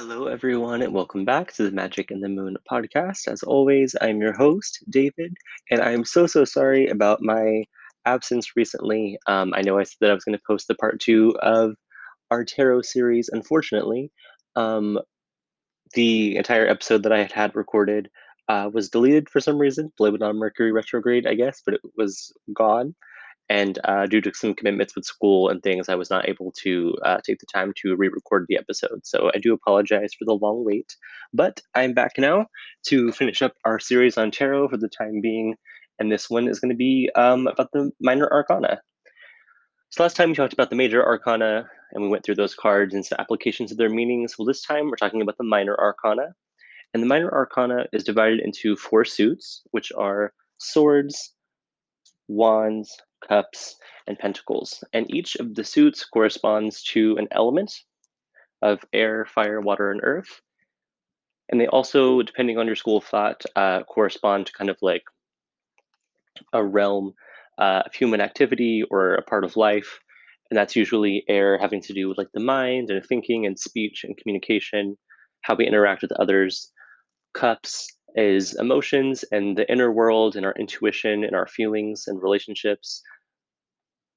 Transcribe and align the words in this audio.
Hello, 0.00 0.28
everyone, 0.28 0.80
and 0.80 0.94
welcome 0.94 1.26
back 1.26 1.52
to 1.52 1.62
the 1.62 1.76
Magick 1.76 2.10
and 2.10 2.24
the 2.24 2.28
Moon 2.30 2.56
podcast. 2.72 3.28
As 3.28 3.42
always, 3.42 3.94
I'm 4.00 4.18
your 4.18 4.32
host, 4.32 4.82
David, 4.88 5.36
and 5.70 5.82
I'm 5.82 6.06
so, 6.06 6.26
so 6.26 6.46
sorry 6.46 6.86
about 6.86 7.20
my 7.20 7.64
absence 8.06 8.56
recently. 8.56 9.18
Um, 9.26 9.52
I 9.54 9.60
know 9.60 9.78
I 9.78 9.82
said 9.82 9.96
that 10.00 10.10
I 10.10 10.14
was 10.14 10.24
going 10.24 10.38
to 10.38 10.44
post 10.46 10.68
the 10.68 10.74
part 10.76 11.00
two 11.00 11.36
of 11.42 11.74
our 12.30 12.46
tarot 12.46 12.80
series. 12.80 13.28
Unfortunately, 13.30 14.10
um, 14.56 14.98
the 15.92 16.34
entire 16.36 16.66
episode 16.66 17.02
that 17.02 17.12
I 17.12 17.18
had 17.18 17.32
had 17.32 17.54
recorded 17.54 18.08
uh, 18.48 18.70
was 18.72 18.88
deleted 18.88 19.28
for 19.28 19.40
some 19.40 19.58
reason, 19.58 19.92
blame 19.98 20.14
it 20.14 20.22
on 20.22 20.38
Mercury 20.38 20.72
retrograde, 20.72 21.26
I 21.26 21.34
guess, 21.34 21.60
but 21.62 21.74
it 21.74 21.82
was 21.98 22.32
gone. 22.54 22.94
And 23.50 23.80
uh, 23.82 24.06
due 24.06 24.20
to 24.20 24.32
some 24.32 24.54
commitments 24.54 24.94
with 24.94 25.04
school 25.04 25.48
and 25.48 25.60
things, 25.60 25.88
I 25.88 25.96
was 25.96 26.08
not 26.08 26.28
able 26.28 26.52
to 26.62 26.94
uh, 27.04 27.18
take 27.26 27.40
the 27.40 27.46
time 27.52 27.72
to 27.82 27.96
re 27.96 28.08
record 28.08 28.46
the 28.48 28.56
episode. 28.56 29.00
So 29.04 29.32
I 29.34 29.38
do 29.38 29.52
apologize 29.52 30.14
for 30.16 30.24
the 30.24 30.38
long 30.40 30.64
wait. 30.64 30.94
But 31.34 31.60
I'm 31.74 31.92
back 31.92 32.12
now 32.16 32.46
to 32.86 33.10
finish 33.10 33.42
up 33.42 33.54
our 33.64 33.80
series 33.80 34.16
on 34.16 34.30
tarot 34.30 34.68
for 34.68 34.76
the 34.76 34.88
time 34.88 35.20
being. 35.20 35.56
And 35.98 36.12
this 36.12 36.30
one 36.30 36.46
is 36.46 36.60
going 36.60 36.70
to 36.70 36.76
be 36.76 37.10
um, 37.16 37.48
about 37.48 37.72
the 37.72 37.90
minor 38.00 38.32
arcana. 38.32 38.80
So 39.90 40.04
last 40.04 40.14
time 40.14 40.28
we 40.28 40.36
talked 40.36 40.52
about 40.52 40.70
the 40.70 40.76
major 40.76 41.04
arcana 41.04 41.68
and 41.90 42.04
we 42.04 42.08
went 42.08 42.24
through 42.24 42.36
those 42.36 42.54
cards 42.54 42.94
and 42.94 43.04
some 43.04 43.18
applications 43.18 43.72
of 43.72 43.78
their 43.78 43.90
meanings. 43.90 44.36
Well, 44.38 44.46
this 44.46 44.62
time 44.62 44.88
we're 44.88 44.94
talking 44.94 45.22
about 45.22 45.38
the 45.38 45.44
minor 45.44 45.76
arcana. 45.76 46.34
And 46.94 47.02
the 47.02 47.08
minor 47.08 47.32
arcana 47.32 47.86
is 47.92 48.04
divided 48.04 48.38
into 48.38 48.76
four 48.76 49.04
suits, 49.04 49.62
which 49.72 49.90
are 49.98 50.32
swords, 50.58 51.32
wands, 52.28 52.96
cups, 53.30 53.76
and 54.06 54.18
pentacles. 54.18 54.82
And 54.92 55.12
each 55.14 55.36
of 55.36 55.54
the 55.54 55.64
suits 55.64 56.04
corresponds 56.04 56.82
to 56.92 57.16
an 57.16 57.28
element 57.30 57.72
of 58.60 58.80
air, 58.92 59.24
fire, 59.24 59.60
water, 59.60 59.90
and 59.90 60.00
earth. 60.02 60.40
And 61.48 61.60
they 61.60 61.66
also, 61.66 62.22
depending 62.22 62.58
on 62.58 62.66
your 62.66 62.76
school 62.76 62.98
of 62.98 63.04
thought, 63.04 63.42
uh, 63.56 63.82
correspond 63.84 64.46
to 64.46 64.52
kind 64.52 64.70
of 64.70 64.76
like 64.82 65.02
a 66.52 66.64
realm 66.64 67.12
uh, 67.58 67.82
of 67.86 67.94
human 67.94 68.20
activity 68.20 68.82
or 68.90 69.14
a 69.14 69.22
part 69.22 69.44
of 69.44 69.56
life. 69.56 70.00
And 70.50 70.58
that's 70.58 70.76
usually 70.76 71.24
air 71.28 71.58
having 71.58 71.80
to 71.82 71.92
do 71.92 72.08
with 72.08 72.18
like 72.18 72.32
the 72.34 72.40
mind 72.40 72.90
and 72.90 73.04
thinking 73.04 73.46
and 73.46 73.58
speech 73.58 74.04
and 74.04 74.16
communication, 74.16 74.96
how 75.42 75.54
we 75.54 75.66
interact 75.66 76.02
with 76.02 76.12
others. 76.12 76.72
Cups 77.34 77.88
is 78.16 78.58
emotions 78.58 79.24
and 79.30 79.56
the 79.56 79.70
inner 79.70 79.92
world 79.92 80.34
and 80.34 80.44
our 80.44 80.54
intuition 80.58 81.22
and 81.22 81.36
our 81.36 81.46
feelings 81.46 82.04
and 82.08 82.20
relationships. 82.20 83.02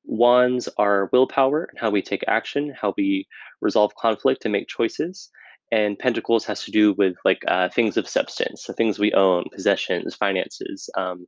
Wands 0.05 0.69
are 0.77 1.09
willpower 1.11 1.65
and 1.65 1.79
how 1.79 1.89
we 1.89 2.01
take 2.01 2.23
action, 2.27 2.73
how 2.79 2.93
we 2.97 3.27
resolve 3.61 3.95
conflict 3.95 4.45
and 4.45 4.51
make 4.51 4.67
choices. 4.67 5.29
And 5.71 5.97
Pentacles 5.97 6.45
has 6.45 6.63
to 6.65 6.71
do 6.71 6.93
with 6.93 7.15
like 7.25 7.41
uh, 7.47 7.69
things 7.69 7.97
of 7.97 8.07
substance, 8.07 8.63
so 8.63 8.73
things 8.73 8.99
we 8.99 9.13
own, 9.13 9.45
possessions, 9.53 10.13
finances, 10.15 10.89
um, 10.97 11.25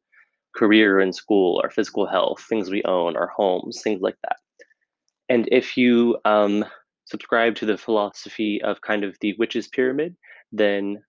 career 0.56 1.00
and 1.00 1.16
school, 1.16 1.60
our 1.64 1.72
physical 1.72 2.06
health, 2.06 2.44
things 2.48 2.70
we 2.70 2.84
own, 2.84 3.16
our 3.16 3.28
homes, 3.28 3.82
things 3.82 4.02
like 4.02 4.18
that. 4.24 4.38
And 5.30 5.50
if 5.52 5.78
you 5.78 6.18
um, 6.26 6.66
subscribe 7.06 7.56
to 7.56 7.66
the 7.66 7.78
philosophy 7.78 8.62
of 8.64 8.82
kind 8.82 9.04
of 9.04 9.18
the 9.22 9.36
witch's 9.40 9.68
pyramid, 9.68 10.16
then 10.52 11.04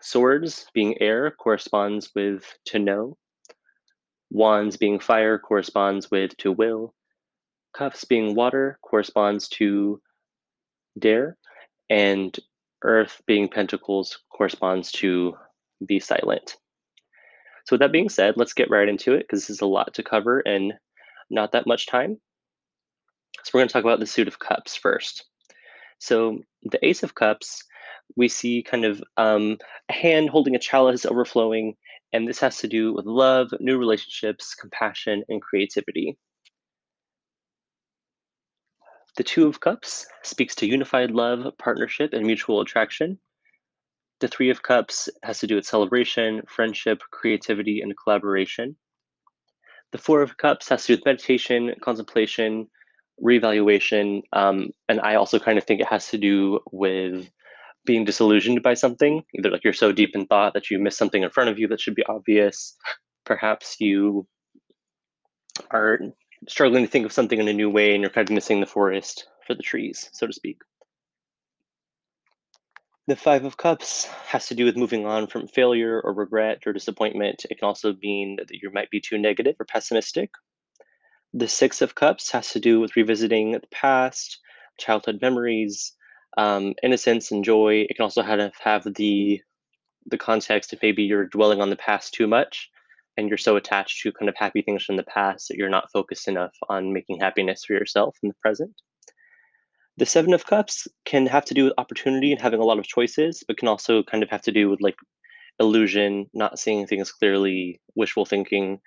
swords 0.00 0.66
being 0.72 1.00
air 1.00 1.30
corresponds 1.30 2.10
with 2.14 2.44
to 2.66 2.78
know. 2.78 3.16
Wands 4.30 4.76
being 4.76 5.00
fire 5.00 5.38
corresponds 5.38 6.10
with 6.10 6.36
to 6.38 6.52
will. 6.52 6.94
Cups 7.78 8.04
being 8.04 8.34
water 8.34 8.76
corresponds 8.82 9.48
to 9.50 10.02
dare. 10.98 11.36
And 11.88 12.36
earth 12.82 13.22
being 13.24 13.48
pentacles 13.48 14.18
corresponds 14.30 14.90
to 14.92 15.36
be 15.86 16.00
silent. 16.00 16.56
So, 17.64 17.74
with 17.74 17.80
that 17.80 17.92
being 17.92 18.08
said, 18.08 18.34
let's 18.36 18.52
get 18.52 18.70
right 18.70 18.88
into 18.88 19.14
it 19.14 19.20
because 19.20 19.42
this 19.42 19.50
is 19.50 19.60
a 19.60 19.66
lot 19.66 19.94
to 19.94 20.02
cover 20.02 20.40
and 20.40 20.74
not 21.30 21.52
that 21.52 21.68
much 21.68 21.86
time. 21.86 22.18
So, 23.44 23.50
we're 23.54 23.60
going 23.60 23.68
to 23.68 23.72
talk 23.72 23.84
about 23.84 24.00
the 24.00 24.06
suit 24.06 24.26
of 24.26 24.40
cups 24.40 24.74
first. 24.74 25.24
So, 26.00 26.40
the 26.62 26.84
Ace 26.84 27.04
of 27.04 27.14
Cups, 27.14 27.62
we 28.16 28.26
see 28.26 28.64
kind 28.64 28.86
of 28.86 29.02
um, 29.16 29.58
a 29.88 29.92
hand 29.92 30.30
holding 30.30 30.56
a 30.56 30.58
chalice 30.58 31.06
overflowing, 31.06 31.76
and 32.12 32.26
this 32.26 32.40
has 32.40 32.58
to 32.58 32.66
do 32.66 32.92
with 32.92 33.06
love, 33.06 33.52
new 33.60 33.78
relationships, 33.78 34.54
compassion, 34.54 35.22
and 35.28 35.40
creativity. 35.40 36.16
The 39.16 39.24
Two 39.24 39.48
of 39.48 39.60
Cups 39.60 40.06
speaks 40.22 40.54
to 40.56 40.66
unified 40.66 41.10
love, 41.10 41.52
partnership, 41.58 42.12
and 42.12 42.24
mutual 42.26 42.60
attraction. 42.60 43.18
The 44.20 44.28
Three 44.28 44.50
of 44.50 44.62
Cups 44.62 45.08
has 45.22 45.40
to 45.40 45.46
do 45.46 45.56
with 45.56 45.66
celebration, 45.66 46.42
friendship, 46.48 47.00
creativity, 47.10 47.80
and 47.80 47.94
collaboration. 47.96 48.76
The 49.92 49.98
Four 49.98 50.22
of 50.22 50.36
Cups 50.36 50.68
has 50.68 50.82
to 50.82 50.88
do 50.88 50.98
with 50.98 51.06
meditation, 51.06 51.74
contemplation, 51.80 52.68
reevaluation. 53.22 54.22
Um, 54.32 54.70
and 54.88 55.00
I 55.00 55.14
also 55.14 55.38
kind 55.38 55.58
of 55.58 55.64
think 55.64 55.80
it 55.80 55.88
has 55.88 56.08
to 56.10 56.18
do 56.18 56.60
with 56.72 57.28
being 57.84 58.04
disillusioned 58.04 58.62
by 58.62 58.74
something. 58.74 59.24
Either 59.36 59.50
like 59.50 59.64
you're 59.64 59.72
so 59.72 59.92
deep 59.92 60.10
in 60.14 60.26
thought 60.26 60.54
that 60.54 60.70
you 60.70 60.78
miss 60.78 60.96
something 60.96 61.22
in 61.22 61.30
front 61.30 61.50
of 61.50 61.58
you 61.58 61.66
that 61.68 61.80
should 61.80 61.94
be 61.94 62.04
obvious. 62.04 62.76
Perhaps 63.24 63.80
you 63.80 64.26
are 65.70 65.98
struggling 66.46 66.84
to 66.84 66.90
think 66.90 67.06
of 67.06 67.12
something 67.12 67.38
in 67.38 67.48
a 67.48 67.52
new 67.52 67.70
way 67.70 67.94
and 67.94 68.02
you're 68.02 68.10
kind 68.10 68.28
of 68.28 68.34
missing 68.34 68.60
the 68.60 68.66
forest 68.66 69.26
for 69.46 69.54
the 69.54 69.62
trees, 69.62 70.10
so 70.12 70.26
to 70.26 70.32
speak. 70.32 70.60
The 73.06 73.16
Five 73.16 73.44
of 73.44 73.56
Cups 73.56 74.04
has 74.26 74.46
to 74.48 74.54
do 74.54 74.66
with 74.66 74.76
moving 74.76 75.06
on 75.06 75.26
from 75.26 75.48
failure 75.48 76.00
or 76.02 76.12
regret 76.12 76.66
or 76.66 76.74
disappointment. 76.74 77.46
It 77.50 77.58
can 77.58 77.66
also 77.66 77.94
mean 78.02 78.36
that 78.36 78.50
you 78.50 78.70
might 78.70 78.90
be 78.90 79.00
too 79.00 79.16
negative 79.16 79.56
or 79.58 79.64
pessimistic. 79.64 80.30
The 81.32 81.48
Six 81.48 81.80
of 81.80 81.94
Cups 81.94 82.30
has 82.32 82.52
to 82.52 82.60
do 82.60 82.80
with 82.80 82.96
revisiting 82.96 83.52
the 83.52 83.62
past, 83.70 84.38
childhood 84.76 85.20
memories, 85.22 85.94
um, 86.36 86.74
innocence 86.82 87.30
and 87.30 87.42
joy. 87.42 87.86
It 87.88 87.96
can 87.96 88.02
also 88.02 88.22
have, 88.22 88.52
have 88.62 88.84
the 88.94 89.40
the 90.06 90.18
context 90.18 90.72
if 90.72 90.82
maybe 90.82 91.02
you're 91.02 91.26
dwelling 91.26 91.60
on 91.60 91.68
the 91.68 91.76
past 91.76 92.14
too 92.14 92.26
much 92.26 92.70
and 93.18 93.28
you're 93.28 93.36
so 93.36 93.56
attached 93.56 94.00
to 94.02 94.12
kind 94.12 94.28
of 94.28 94.36
happy 94.36 94.62
things 94.62 94.84
from 94.84 94.96
the 94.96 95.02
past 95.02 95.48
that 95.48 95.56
you're 95.56 95.68
not 95.68 95.90
focused 95.92 96.28
enough 96.28 96.54
on 96.68 96.92
making 96.92 97.18
happiness 97.18 97.64
for 97.66 97.72
yourself 97.72 98.16
in 98.22 98.28
the 98.28 98.34
present. 98.40 98.72
The 99.96 100.06
Seven 100.06 100.32
of 100.32 100.46
Cups 100.46 100.86
can 101.04 101.26
have 101.26 101.44
to 101.46 101.54
do 101.54 101.64
with 101.64 101.72
opportunity 101.76 102.30
and 102.30 102.40
having 102.40 102.60
a 102.60 102.64
lot 102.64 102.78
of 102.78 102.86
choices, 102.86 103.42
but 103.46 103.58
can 103.58 103.66
also 103.66 104.04
kind 104.04 104.22
of 104.22 104.30
have 104.30 104.42
to 104.42 104.52
do 104.52 104.70
with 104.70 104.80
like 104.80 104.94
illusion, 105.58 106.26
not 106.32 106.60
seeing 106.60 106.86
things 106.86 107.10
clearly, 107.10 107.80
wishful 107.96 108.24
thinking. 108.24 108.78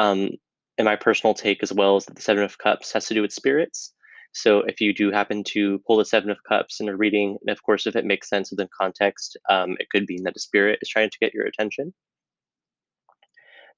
Um, 0.00 0.30
and 0.76 0.84
my 0.84 0.96
personal 0.96 1.34
take 1.34 1.62
as 1.62 1.72
well 1.72 1.96
is 1.96 2.06
that 2.06 2.16
the 2.16 2.22
Seven 2.22 2.42
of 2.42 2.58
Cups 2.58 2.92
has 2.92 3.06
to 3.06 3.14
do 3.14 3.22
with 3.22 3.32
spirits. 3.32 3.94
So 4.32 4.62
if 4.66 4.80
you 4.80 4.92
do 4.92 5.12
happen 5.12 5.44
to 5.52 5.80
pull 5.86 5.98
the 5.98 6.04
Seven 6.04 6.30
of 6.30 6.38
Cups 6.46 6.80
in 6.80 6.88
a 6.88 6.96
reading, 6.96 7.38
and 7.40 7.50
of 7.50 7.62
course, 7.62 7.86
if 7.86 7.94
it 7.94 8.04
makes 8.04 8.28
sense 8.28 8.50
within 8.50 8.68
context, 8.76 9.38
um, 9.48 9.76
it 9.78 9.86
could 9.90 10.06
be 10.06 10.20
that 10.24 10.36
a 10.36 10.40
spirit 10.40 10.80
is 10.82 10.88
trying 10.88 11.10
to 11.10 11.18
get 11.20 11.32
your 11.32 11.46
attention. 11.46 11.94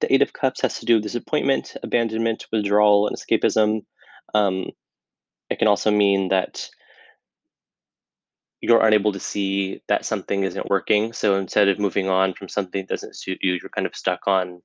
The 0.01 0.13
Eight 0.13 0.23
of 0.23 0.33
Cups 0.33 0.61
has 0.63 0.79
to 0.79 0.87
do 0.87 0.95
with 0.95 1.03
disappointment, 1.03 1.77
abandonment, 1.83 2.47
withdrawal, 2.53 3.09
and 3.09 3.17
escapism. 3.17 3.85
Um, 4.35 4.71
it 5.51 5.59
can 5.59 5.69
also 5.69 5.91
mean 5.91 6.29
that 6.29 6.69
you're 8.61 8.85
unable 8.85 9.13
to 9.13 9.21
see 9.21 9.83
that 9.89 10.05
something 10.05 10.43
isn't 10.43 10.69
working. 10.69 11.13
So 11.13 11.37
instead 11.37 11.69
of 11.69 11.79
moving 11.79 12.09
on 12.09 12.35
from 12.35 12.49
something 12.49 12.83
that 12.83 12.89
doesn't 12.89 13.17
suit 13.17 13.39
you, 13.41 13.53
you're 13.55 13.71
kind 13.71 13.87
of 13.87 13.95
stuck 13.95 14.27
on 14.27 14.63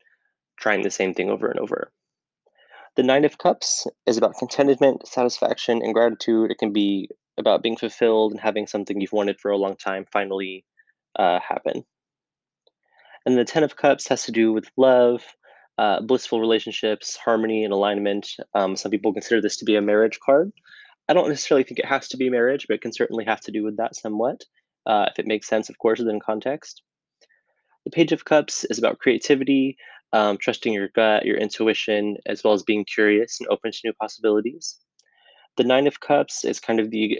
trying 0.59 0.81
the 0.81 0.91
same 0.91 1.13
thing 1.13 1.29
over 1.29 1.47
and 1.47 1.59
over. 1.59 1.91
The 2.95 3.03
Nine 3.03 3.25
of 3.25 3.37
Cups 3.39 3.87
is 4.05 4.17
about 4.17 4.37
contentment, 4.37 5.07
satisfaction, 5.07 5.81
and 5.83 5.93
gratitude. 5.93 6.51
It 6.51 6.59
can 6.59 6.73
be 6.73 7.09
about 7.37 7.63
being 7.63 7.77
fulfilled 7.77 8.31
and 8.31 8.39
having 8.39 8.67
something 8.67 9.01
you've 9.01 9.13
wanted 9.13 9.39
for 9.39 9.49
a 9.49 9.57
long 9.57 9.75
time 9.75 10.05
finally 10.11 10.63
uh, 11.17 11.39
happen. 11.39 11.85
And 13.25 13.37
the 13.37 13.45
Ten 13.45 13.63
of 13.63 13.75
Cups 13.75 14.07
has 14.09 14.25
to 14.25 14.31
do 14.31 14.51
with 14.51 14.69
love, 14.77 15.23
uh, 15.77 16.01
blissful 16.01 16.39
relationships, 16.39 17.15
harmony, 17.15 17.63
and 17.63 17.73
alignment. 17.73 18.27
Um, 18.53 18.75
some 18.75 18.91
people 18.91 19.13
consider 19.13 19.41
this 19.41 19.57
to 19.57 19.65
be 19.65 19.75
a 19.75 19.81
marriage 19.81 20.19
card. 20.25 20.51
I 21.09 21.13
don't 21.13 21.29
necessarily 21.29 21.63
think 21.63 21.79
it 21.79 21.85
has 21.85 22.07
to 22.09 22.17
be 22.17 22.29
marriage, 22.29 22.65
but 22.67 22.75
it 22.75 22.81
can 22.81 22.93
certainly 22.93 23.25
have 23.25 23.41
to 23.41 23.51
do 23.51 23.63
with 23.63 23.77
that 23.77 23.95
somewhat, 23.95 24.43
uh, 24.85 25.05
if 25.09 25.19
it 25.19 25.27
makes 25.27 25.47
sense, 25.47 25.69
of 25.69 25.77
course, 25.77 25.99
within 25.99 26.19
context. 26.19 26.81
The 27.85 27.91
Page 27.91 28.11
of 28.11 28.25
Cups 28.25 28.65
is 28.69 28.79
about 28.79 28.99
creativity, 28.99 29.77
um, 30.13 30.37
trusting 30.37 30.71
your 30.71 30.89
gut, 30.89 31.25
your 31.25 31.37
intuition, 31.37 32.17
as 32.25 32.43
well 32.43 32.53
as 32.53 32.63
being 32.63 32.85
curious 32.85 33.39
and 33.39 33.49
open 33.49 33.71
to 33.71 33.79
new 33.83 33.93
possibilities. 33.93 34.77
The 35.57 35.65
Nine 35.65 35.87
of 35.87 35.99
Cups 35.99 36.45
is 36.45 36.59
kind 36.59 36.79
of 36.79 36.91
the 36.91 37.19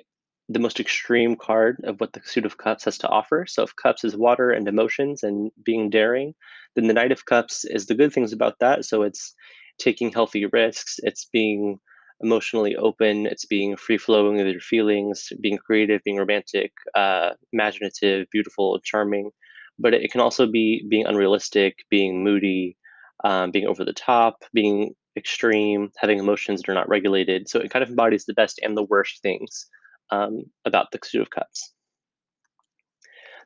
the 0.50 0.60
most 0.60 0.80
extreme 0.80 1.36
card 1.36 1.82
of 1.86 2.00
what 2.00 2.14
the 2.14 2.22
suit 2.24 2.46
of 2.46 2.58
cups 2.58 2.86
has 2.86 2.98
to 3.00 3.08
offer. 3.08 3.46
So 3.48 3.64
if 3.64 3.76
cups 3.76 4.04
is 4.04 4.16
water 4.16 4.52
and 4.52 4.68
emotions 4.68 5.24
and 5.24 5.52
being 5.64 5.90
daring, 5.90 6.34
then 6.76 6.88
the 6.88 6.94
knight 6.94 7.12
of 7.12 7.26
cups 7.26 7.66
is 7.66 7.86
the 7.86 7.96
good 7.96 8.14
things 8.14 8.34
about 8.34 8.60
that. 8.60 8.86
So 8.86 9.04
it's 9.04 9.34
taking 9.80 10.12
healthy 10.12 10.46
risks, 10.46 11.00
it's 11.04 11.26
being 11.26 11.80
emotionally 12.22 12.76
open. 12.76 13.26
It's 13.26 13.46
being 13.46 13.76
free 13.76 13.98
flowing 13.98 14.38
with 14.38 14.48
your 14.48 14.62
feelings, 14.62 15.32
being 15.42 15.58
creative, 15.58 16.02
being 16.04 16.18
romantic, 16.18 16.72
uh, 16.96 17.32
imaginative, 17.52 18.28
beautiful, 18.32 18.80
charming. 18.84 19.32
But 19.78 19.94
it 19.94 20.12
can 20.12 20.22
also 20.22 20.48
be 20.48 20.86
being 20.90 21.06
unrealistic, 21.06 21.80
being 21.90 22.24
moody, 22.24 22.78
um, 23.24 23.52
being 23.52 23.68
over 23.68 23.84
the 23.84 23.94
top, 23.94 24.44
being 24.54 24.96
extreme, 25.18 25.92
having 25.98 26.20
emotions 26.20 26.62
that 26.62 26.72
are 26.72 26.76
not 26.76 26.90
regulated. 26.90 27.50
So 27.50 27.60
it 27.60 27.72
kind 27.72 27.84
of 27.84 27.90
embodies 27.90 28.26
the 28.26 28.34
best 28.34 28.60
and 28.64 28.78
the 28.78 28.84
worst 28.84 29.22
things 29.22 29.68
um, 30.14 30.44
about 30.66 30.92
the 30.92 31.00
Suit 31.04 31.22
of 31.22 31.30
Cups. 31.30 31.74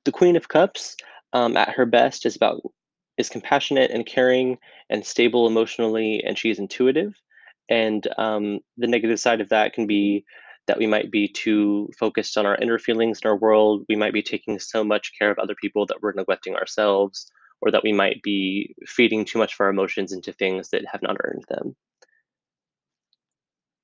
The 0.03 0.11
Queen 0.11 0.35
of 0.35 0.49
Cups, 0.49 0.95
um, 1.33 1.55
at 1.55 1.69
her 1.69 1.85
best, 1.85 2.25
is 2.25 2.35
about 2.35 2.61
is 3.17 3.29
compassionate 3.29 3.89
and 3.89 4.05
caring 4.05 4.57
and 4.89 5.05
stable 5.05 5.47
emotionally, 5.47 6.23
and 6.25 6.37
she's 6.37 6.59
intuitive. 6.59 7.13
And 7.69 8.07
um, 8.17 8.59
the 8.77 8.87
negative 8.87 9.19
side 9.19 9.41
of 9.41 9.49
that 9.49 9.73
can 9.73 9.87
be 9.87 10.23
that 10.67 10.77
we 10.77 10.87
might 10.87 11.09
be 11.09 11.27
too 11.27 11.89
focused 11.97 12.37
on 12.37 12.45
our 12.45 12.57
inner 12.57 12.77
feelings 12.77 13.19
in 13.23 13.29
our 13.29 13.37
world. 13.37 13.85
We 13.89 13.95
might 13.95 14.13
be 14.13 14.21
taking 14.21 14.59
so 14.59 14.83
much 14.83 15.13
care 15.17 15.31
of 15.31 15.39
other 15.39 15.55
people 15.59 15.85
that 15.87 16.01
we're 16.01 16.13
neglecting 16.13 16.55
ourselves, 16.55 17.31
or 17.61 17.71
that 17.71 17.83
we 17.83 17.93
might 17.93 18.21
be 18.21 18.75
feeding 18.85 19.25
too 19.25 19.39
much 19.39 19.53
of 19.53 19.61
our 19.61 19.69
emotions 19.69 20.11
into 20.11 20.33
things 20.33 20.69
that 20.69 20.85
have 20.91 21.01
not 21.01 21.17
earned 21.23 21.45
them. 21.49 21.75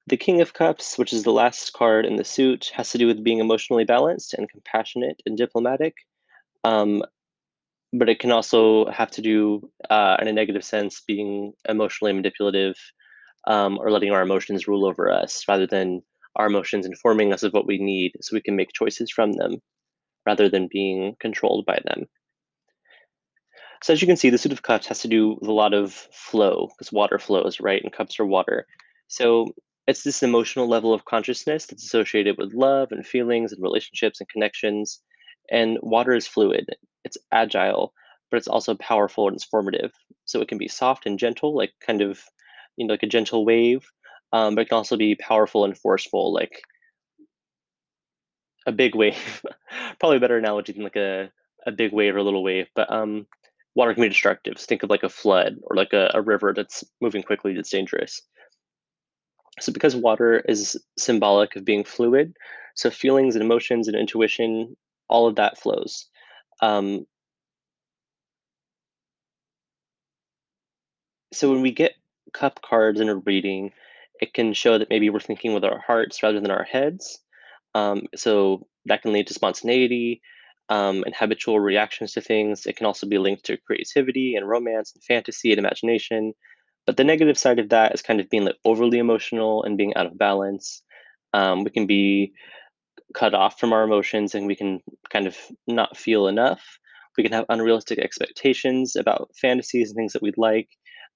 The 0.07 0.17
King 0.17 0.41
of 0.41 0.53
Cups, 0.53 0.97
which 0.97 1.13
is 1.13 1.23
the 1.23 1.31
last 1.31 1.71
card 1.73 2.05
in 2.05 2.17
the 2.17 2.25
suit, 2.25 2.71
has 2.75 2.91
to 2.91 2.97
do 2.97 3.07
with 3.07 3.23
being 3.23 3.39
emotionally 3.39 3.85
balanced 3.85 4.33
and 4.33 4.49
compassionate 4.49 5.21
and 5.25 5.37
diplomatic. 5.37 5.95
Um, 6.65 7.03
but 7.93 8.09
it 8.09 8.19
can 8.19 8.31
also 8.31 8.89
have 8.89 9.11
to 9.11 9.21
do, 9.21 9.69
uh, 9.89 10.17
in 10.19 10.27
a 10.27 10.33
negative 10.33 10.63
sense, 10.65 11.01
being 11.07 11.53
emotionally 11.69 12.11
manipulative 12.11 12.75
um, 13.47 13.77
or 13.77 13.91
letting 13.91 14.11
our 14.11 14.21
emotions 14.21 14.67
rule 14.67 14.85
over 14.85 15.11
us 15.11 15.45
rather 15.47 15.67
than 15.67 16.01
our 16.35 16.47
emotions 16.47 16.85
informing 16.85 17.31
us 17.31 17.43
of 17.43 17.53
what 17.53 17.67
we 17.67 17.77
need 17.77 18.13
so 18.19 18.35
we 18.35 18.41
can 18.41 18.55
make 18.55 18.73
choices 18.73 19.11
from 19.11 19.33
them 19.33 19.61
rather 20.25 20.49
than 20.49 20.67
being 20.71 21.15
controlled 21.19 21.65
by 21.65 21.79
them. 21.85 22.05
So 23.83 23.93
as 23.93 24.01
you 24.01 24.07
can 24.07 24.17
see, 24.17 24.29
the 24.29 24.37
suit 24.37 24.53
of 24.53 24.63
cups 24.63 24.87
has 24.87 25.01
to 25.01 25.07
do 25.07 25.37
with 25.39 25.49
a 25.49 25.53
lot 25.53 25.73
of 25.73 25.93
flow 25.93 26.69
because 26.69 26.91
water 26.91 27.19
flows, 27.19 27.59
right? 27.59 27.83
And 27.83 27.91
cups 27.91 28.19
are 28.19 28.25
water. 28.25 28.65
So 29.07 29.53
it's 29.87 30.03
this 30.03 30.23
emotional 30.23 30.67
level 30.67 30.93
of 30.93 31.05
consciousness 31.05 31.65
that's 31.65 31.83
associated 31.83 32.37
with 32.37 32.53
love 32.53 32.91
and 32.91 33.05
feelings 33.05 33.51
and 33.51 33.61
relationships 33.61 34.19
and 34.19 34.29
connections. 34.29 35.01
And 35.51 35.77
water 35.81 36.13
is 36.13 36.27
fluid, 36.27 36.67
it's 37.03 37.17
agile, 37.31 37.93
but 38.31 38.37
it's 38.37 38.47
also 38.47 38.75
powerful 38.75 39.27
and 39.27 39.35
it's 39.35 39.43
formative. 39.43 39.91
So 40.25 40.41
it 40.41 40.47
can 40.47 40.57
be 40.57 40.69
soft 40.69 41.05
and 41.05 41.19
gentle, 41.19 41.55
like 41.55 41.73
kind 41.85 42.01
of, 42.01 42.21
you 42.77 42.87
know, 42.87 42.93
like 42.93 43.03
a 43.03 43.07
gentle 43.07 43.45
wave, 43.45 43.85
um, 44.31 44.55
but 44.55 44.61
it 44.61 44.69
can 44.69 44.77
also 44.77 44.95
be 44.97 45.15
powerful 45.15 45.65
and 45.65 45.77
forceful, 45.77 46.33
like 46.33 46.61
a 48.65 48.71
big 48.71 48.95
wave. 48.97 49.43
Probably 49.99 50.17
a 50.17 50.21
better 50.21 50.37
analogy 50.37 50.73
than 50.73 50.83
like 50.83 50.95
a, 50.95 51.29
a 51.65 51.71
big 51.71 51.91
wave 51.93 52.15
or 52.15 52.19
a 52.19 52.23
little 52.23 52.43
wave. 52.43 52.67
But 52.75 52.91
um, 52.91 53.27
water 53.75 53.93
can 53.93 54.03
be 54.03 54.09
destructive. 54.09 54.57
So 54.57 54.65
think 54.65 54.83
of 54.83 54.89
like 54.89 55.03
a 55.03 55.09
flood 55.09 55.57
or 55.63 55.75
like 55.75 55.93
a, 55.93 56.11
a 56.13 56.21
river 56.21 56.53
that's 56.55 56.83
moving 57.01 57.23
quickly 57.23 57.53
that's 57.53 57.69
dangerous. 57.69 58.21
So 59.59 59.71
because 59.71 59.95
water 59.95 60.39
is 60.47 60.77
symbolic 60.97 61.55
of 61.55 61.65
being 61.65 61.83
fluid, 61.83 62.35
so 62.75 62.89
feelings 62.89 63.35
and 63.35 63.43
emotions 63.43 63.87
and 63.87 63.95
intuition, 63.97 64.75
all 65.09 65.27
of 65.27 65.35
that 65.35 65.57
flows. 65.59 66.07
Um, 66.61 67.05
so 71.31 71.51
when 71.51 71.61
we 71.61 71.71
get 71.71 71.93
cup 72.33 72.61
cards 72.61 72.99
in 72.99 73.09
a 73.09 73.15
reading, 73.15 73.71
it 74.21 74.33
can 74.33 74.53
show 74.53 74.77
that 74.77 74.89
maybe 74.89 75.09
we're 75.09 75.19
thinking 75.19 75.53
with 75.53 75.63
our 75.63 75.79
hearts 75.79 76.23
rather 76.23 76.39
than 76.39 76.51
our 76.51 76.63
heads. 76.63 77.19
Um, 77.75 78.03
so 78.15 78.67
that 78.85 79.01
can 79.01 79.13
lead 79.13 79.27
to 79.27 79.33
spontaneity 79.33 80.21
um, 80.69 81.03
and 81.05 81.15
habitual 81.15 81.59
reactions 81.59 82.13
to 82.13 82.21
things. 82.21 82.65
It 82.65 82.77
can 82.77 82.85
also 82.85 83.07
be 83.07 83.17
linked 83.17 83.45
to 83.45 83.57
creativity 83.57 84.35
and 84.35 84.47
romance 84.47 84.93
and 84.93 85.03
fantasy 85.03 85.51
and 85.51 85.59
imagination. 85.59 86.33
But 86.85 86.97
the 86.97 87.03
negative 87.03 87.37
side 87.37 87.59
of 87.59 87.69
that 87.69 87.93
is 87.93 88.01
kind 88.01 88.19
of 88.19 88.29
being 88.29 88.45
like 88.45 88.57
overly 88.65 88.99
emotional 88.99 89.63
and 89.63 89.77
being 89.77 89.95
out 89.95 90.05
of 90.05 90.17
balance. 90.17 90.81
Um, 91.33 91.63
we 91.63 91.71
can 91.71 91.87
be 91.87 92.33
cut 93.13 93.33
off 93.33 93.59
from 93.59 93.73
our 93.73 93.83
emotions 93.83 94.35
and 94.35 94.47
we 94.47 94.55
can 94.55 94.81
kind 95.11 95.27
of 95.27 95.37
not 95.67 95.97
feel 95.97 96.27
enough. 96.27 96.61
We 97.17 97.23
can 97.23 97.33
have 97.33 97.45
unrealistic 97.49 97.99
expectations 97.99 98.95
about 98.95 99.31
fantasies 99.39 99.89
and 99.89 99.95
things 99.95 100.13
that 100.13 100.21
we'd 100.21 100.37
like. 100.37 100.69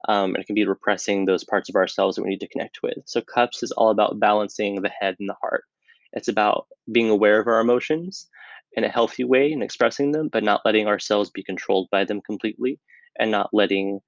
Um, 0.07 0.35
and 0.35 0.37
it 0.37 0.45
can 0.45 0.55
be 0.55 0.65
repressing 0.67 1.25
those 1.25 1.43
parts 1.43 1.69
of 1.69 1.75
ourselves 1.75 2.15
that 2.15 2.23
we 2.23 2.29
need 2.29 2.39
to 2.41 2.47
connect 2.47 2.79
with. 2.83 2.97
So, 3.07 3.19
cups 3.21 3.63
is 3.63 3.71
all 3.71 3.89
about 3.89 4.19
balancing 4.19 4.81
the 4.81 4.91
head 5.01 5.15
and 5.19 5.27
the 5.27 5.35
heart. 5.41 5.63
It's 6.13 6.27
about 6.27 6.67
being 6.91 7.09
aware 7.09 7.41
of 7.41 7.47
our 7.47 7.59
emotions 7.59 8.27
in 8.73 8.83
a 8.83 8.89
healthy 8.89 9.23
way 9.23 9.51
and 9.51 9.63
expressing 9.63 10.11
them, 10.11 10.29
but 10.31 10.43
not 10.43 10.61
letting 10.65 10.87
ourselves 10.87 11.31
be 11.31 11.43
controlled 11.43 11.89
by 11.91 12.05
them 12.05 12.21
completely 12.21 12.79
and 13.19 13.31
not 13.31 13.49
letting 13.53 14.01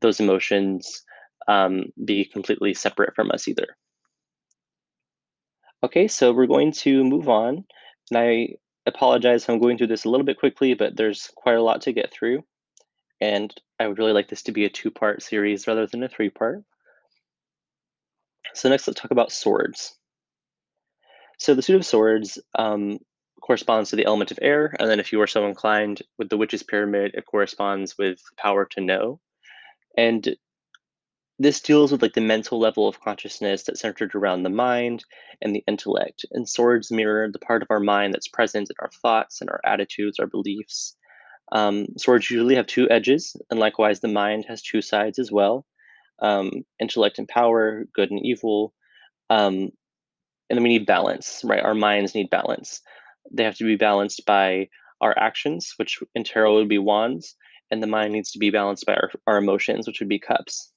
those 0.00 0.20
emotions 0.20 1.04
um, 1.48 1.86
be 2.04 2.24
completely 2.24 2.74
separate 2.74 3.14
from 3.14 3.30
us 3.30 3.48
either. 3.48 3.76
Okay, 5.82 6.08
so 6.08 6.32
we're 6.32 6.46
going 6.46 6.72
to 6.72 7.04
move 7.04 7.28
on. 7.28 7.64
And 8.10 8.18
I 8.18 8.48
apologize 8.86 9.48
I'm 9.48 9.60
going 9.60 9.78
through 9.78 9.86
this 9.88 10.04
a 10.04 10.10
little 10.10 10.26
bit 10.26 10.38
quickly, 10.38 10.74
but 10.74 10.96
there's 10.96 11.30
quite 11.36 11.56
a 11.56 11.62
lot 11.62 11.82
to 11.82 11.92
get 11.92 12.12
through. 12.12 12.44
And 13.20 13.54
I 13.78 13.86
would 13.86 13.98
really 13.98 14.12
like 14.12 14.28
this 14.28 14.42
to 14.42 14.52
be 14.52 14.64
a 14.64 14.70
two 14.70 14.90
part 14.90 15.22
series 15.22 15.66
rather 15.66 15.86
than 15.86 16.02
a 16.02 16.08
three 16.08 16.30
part. 16.30 16.64
So, 18.54 18.68
next, 18.68 18.86
let's 18.86 19.00
talk 19.00 19.10
about 19.10 19.32
swords. 19.32 19.94
So, 21.38 21.54
the 21.54 21.62
suit 21.62 21.76
of 21.76 21.86
swords 21.86 22.38
um, 22.58 22.98
corresponds 23.40 23.90
to 23.90 23.96
the 23.96 24.06
element 24.06 24.30
of 24.30 24.38
air. 24.42 24.74
And 24.78 24.88
then, 24.90 25.00
if 25.00 25.12
you 25.12 25.20
are 25.20 25.26
so 25.26 25.46
inclined 25.46 26.02
with 26.16 26.28
the 26.28 26.36
witch's 26.36 26.62
pyramid, 26.62 27.12
it 27.14 27.26
corresponds 27.26 27.96
with 27.98 28.20
power 28.36 28.64
to 28.72 28.80
know. 28.80 29.20
And 29.98 30.36
this 31.40 31.60
deals 31.60 31.90
with 31.90 32.02
like 32.02 32.14
the 32.14 32.20
mental 32.20 32.58
level 32.58 32.88
of 32.88 33.00
consciousness 33.00 33.64
that's 33.64 33.80
centered 33.80 34.14
around 34.14 34.44
the 34.44 34.50
mind 34.50 35.04
and 35.42 35.54
the 35.54 35.64
intellect. 35.66 36.24
And 36.30 36.48
swords 36.48 36.90
mirror 36.90 37.28
the 37.30 37.40
part 37.40 37.62
of 37.62 37.68
our 37.70 37.80
mind 37.80 38.14
that's 38.14 38.28
present 38.28 38.70
in 38.70 38.76
our 38.80 38.90
thoughts 39.02 39.40
and 39.40 39.50
our 39.50 39.60
attitudes, 39.66 40.20
our 40.20 40.26
beliefs. 40.28 40.96
Um, 41.50 41.86
swords 41.96 42.30
usually 42.30 42.54
have 42.54 42.66
two 42.66 42.88
edges, 42.90 43.34
and 43.50 43.58
likewise, 43.58 44.00
the 44.00 44.08
mind 44.08 44.44
has 44.48 44.62
two 44.62 44.82
sides 44.82 45.18
as 45.18 45.32
well 45.32 45.66
um, 46.20 46.50
intellect 46.80 47.18
and 47.18 47.28
power, 47.28 47.84
good 47.94 48.10
and 48.10 48.24
evil. 48.24 48.74
Um, 49.30 49.70
and 50.48 50.56
then 50.56 50.62
we 50.62 50.70
need 50.70 50.86
balance, 50.86 51.42
right? 51.44 51.62
Our 51.62 51.74
minds 51.74 52.14
need 52.14 52.30
balance. 52.30 52.80
They 53.30 53.44
have 53.44 53.56
to 53.56 53.64
be 53.64 53.76
balanced 53.76 54.24
by 54.26 54.68
our 55.00 55.16
actions, 55.18 55.74
which 55.76 55.98
in 56.14 56.24
tarot 56.24 56.56
would 56.56 56.68
be 56.68 56.78
wands, 56.78 57.36
and 57.70 57.82
the 57.82 57.86
mind 57.86 58.12
needs 58.12 58.32
to 58.32 58.38
be 58.38 58.50
balanced 58.50 58.86
by 58.86 58.94
our, 58.94 59.10
our 59.26 59.38
emotions, 59.38 59.86
which 59.86 60.00
would 60.00 60.08
be 60.08 60.18
cups. 60.18 60.72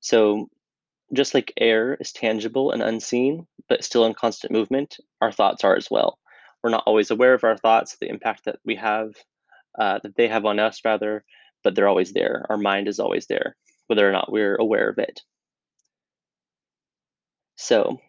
So, 0.00 0.48
just 1.12 1.34
like 1.34 1.52
air 1.58 1.94
is 2.00 2.12
tangible 2.12 2.72
and 2.72 2.82
unseen, 2.82 3.46
but 3.68 3.84
still 3.84 4.06
in 4.06 4.14
constant 4.14 4.52
movement, 4.52 4.96
our 5.20 5.32
thoughts 5.32 5.62
are 5.64 5.76
as 5.76 5.88
well. 5.90 6.18
We're 6.62 6.70
not 6.70 6.84
always 6.86 7.10
aware 7.10 7.34
of 7.34 7.44
our 7.44 7.56
thoughts, 7.56 7.96
the 8.00 8.08
impact 8.08 8.44
that 8.46 8.58
we 8.64 8.76
have, 8.76 9.14
uh, 9.78 10.00
that 10.02 10.16
they 10.16 10.26
have 10.28 10.44
on 10.44 10.58
us, 10.58 10.80
rather, 10.84 11.24
but 11.62 11.74
they're 11.74 11.88
always 11.88 12.12
there. 12.12 12.44
Our 12.48 12.56
mind 12.56 12.88
is 12.88 12.98
always 12.98 13.26
there, 13.26 13.56
whether 13.86 14.08
or 14.08 14.12
not 14.12 14.32
we're 14.32 14.56
aware 14.56 14.88
of 14.88 14.98
it. 14.98 15.20
So, 17.56 18.00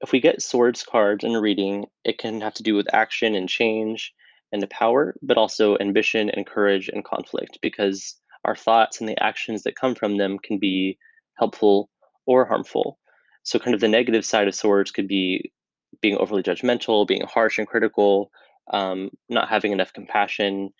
if 0.00 0.12
we 0.12 0.20
get 0.20 0.42
swords 0.42 0.82
cards 0.82 1.24
in 1.24 1.34
a 1.34 1.40
reading, 1.40 1.86
it 2.04 2.18
can 2.18 2.40
have 2.40 2.54
to 2.54 2.62
do 2.62 2.74
with 2.74 2.94
action 2.94 3.34
and 3.34 3.48
change 3.48 4.14
and 4.52 4.62
the 4.62 4.66
power, 4.68 5.14
but 5.22 5.36
also 5.36 5.76
ambition 5.78 6.30
and 6.30 6.46
courage 6.46 6.88
and 6.88 7.04
conflict, 7.04 7.58
because 7.62 8.16
our 8.44 8.56
thoughts 8.56 9.00
and 9.00 9.08
the 9.08 9.22
actions 9.22 9.62
that 9.62 9.76
come 9.76 9.94
from 9.94 10.16
them 10.16 10.38
can 10.38 10.58
be 10.58 10.98
helpful 11.38 11.90
or 12.26 12.44
harmful. 12.44 12.98
So, 13.42 13.58
kind 13.58 13.74
of 13.74 13.80
the 13.80 13.88
negative 13.88 14.24
side 14.24 14.48
of 14.48 14.54
swords 14.54 14.90
could 14.90 15.08
be 15.08 15.52
being 16.00 16.16
overly 16.16 16.42
judgmental, 16.42 17.06
being 17.06 17.22
harsh 17.26 17.58
and 17.58 17.66
critical, 17.66 18.30
um, 18.72 19.10
not 19.28 19.48
having 19.48 19.72
enough 19.72 19.92
compassion, 19.92 20.70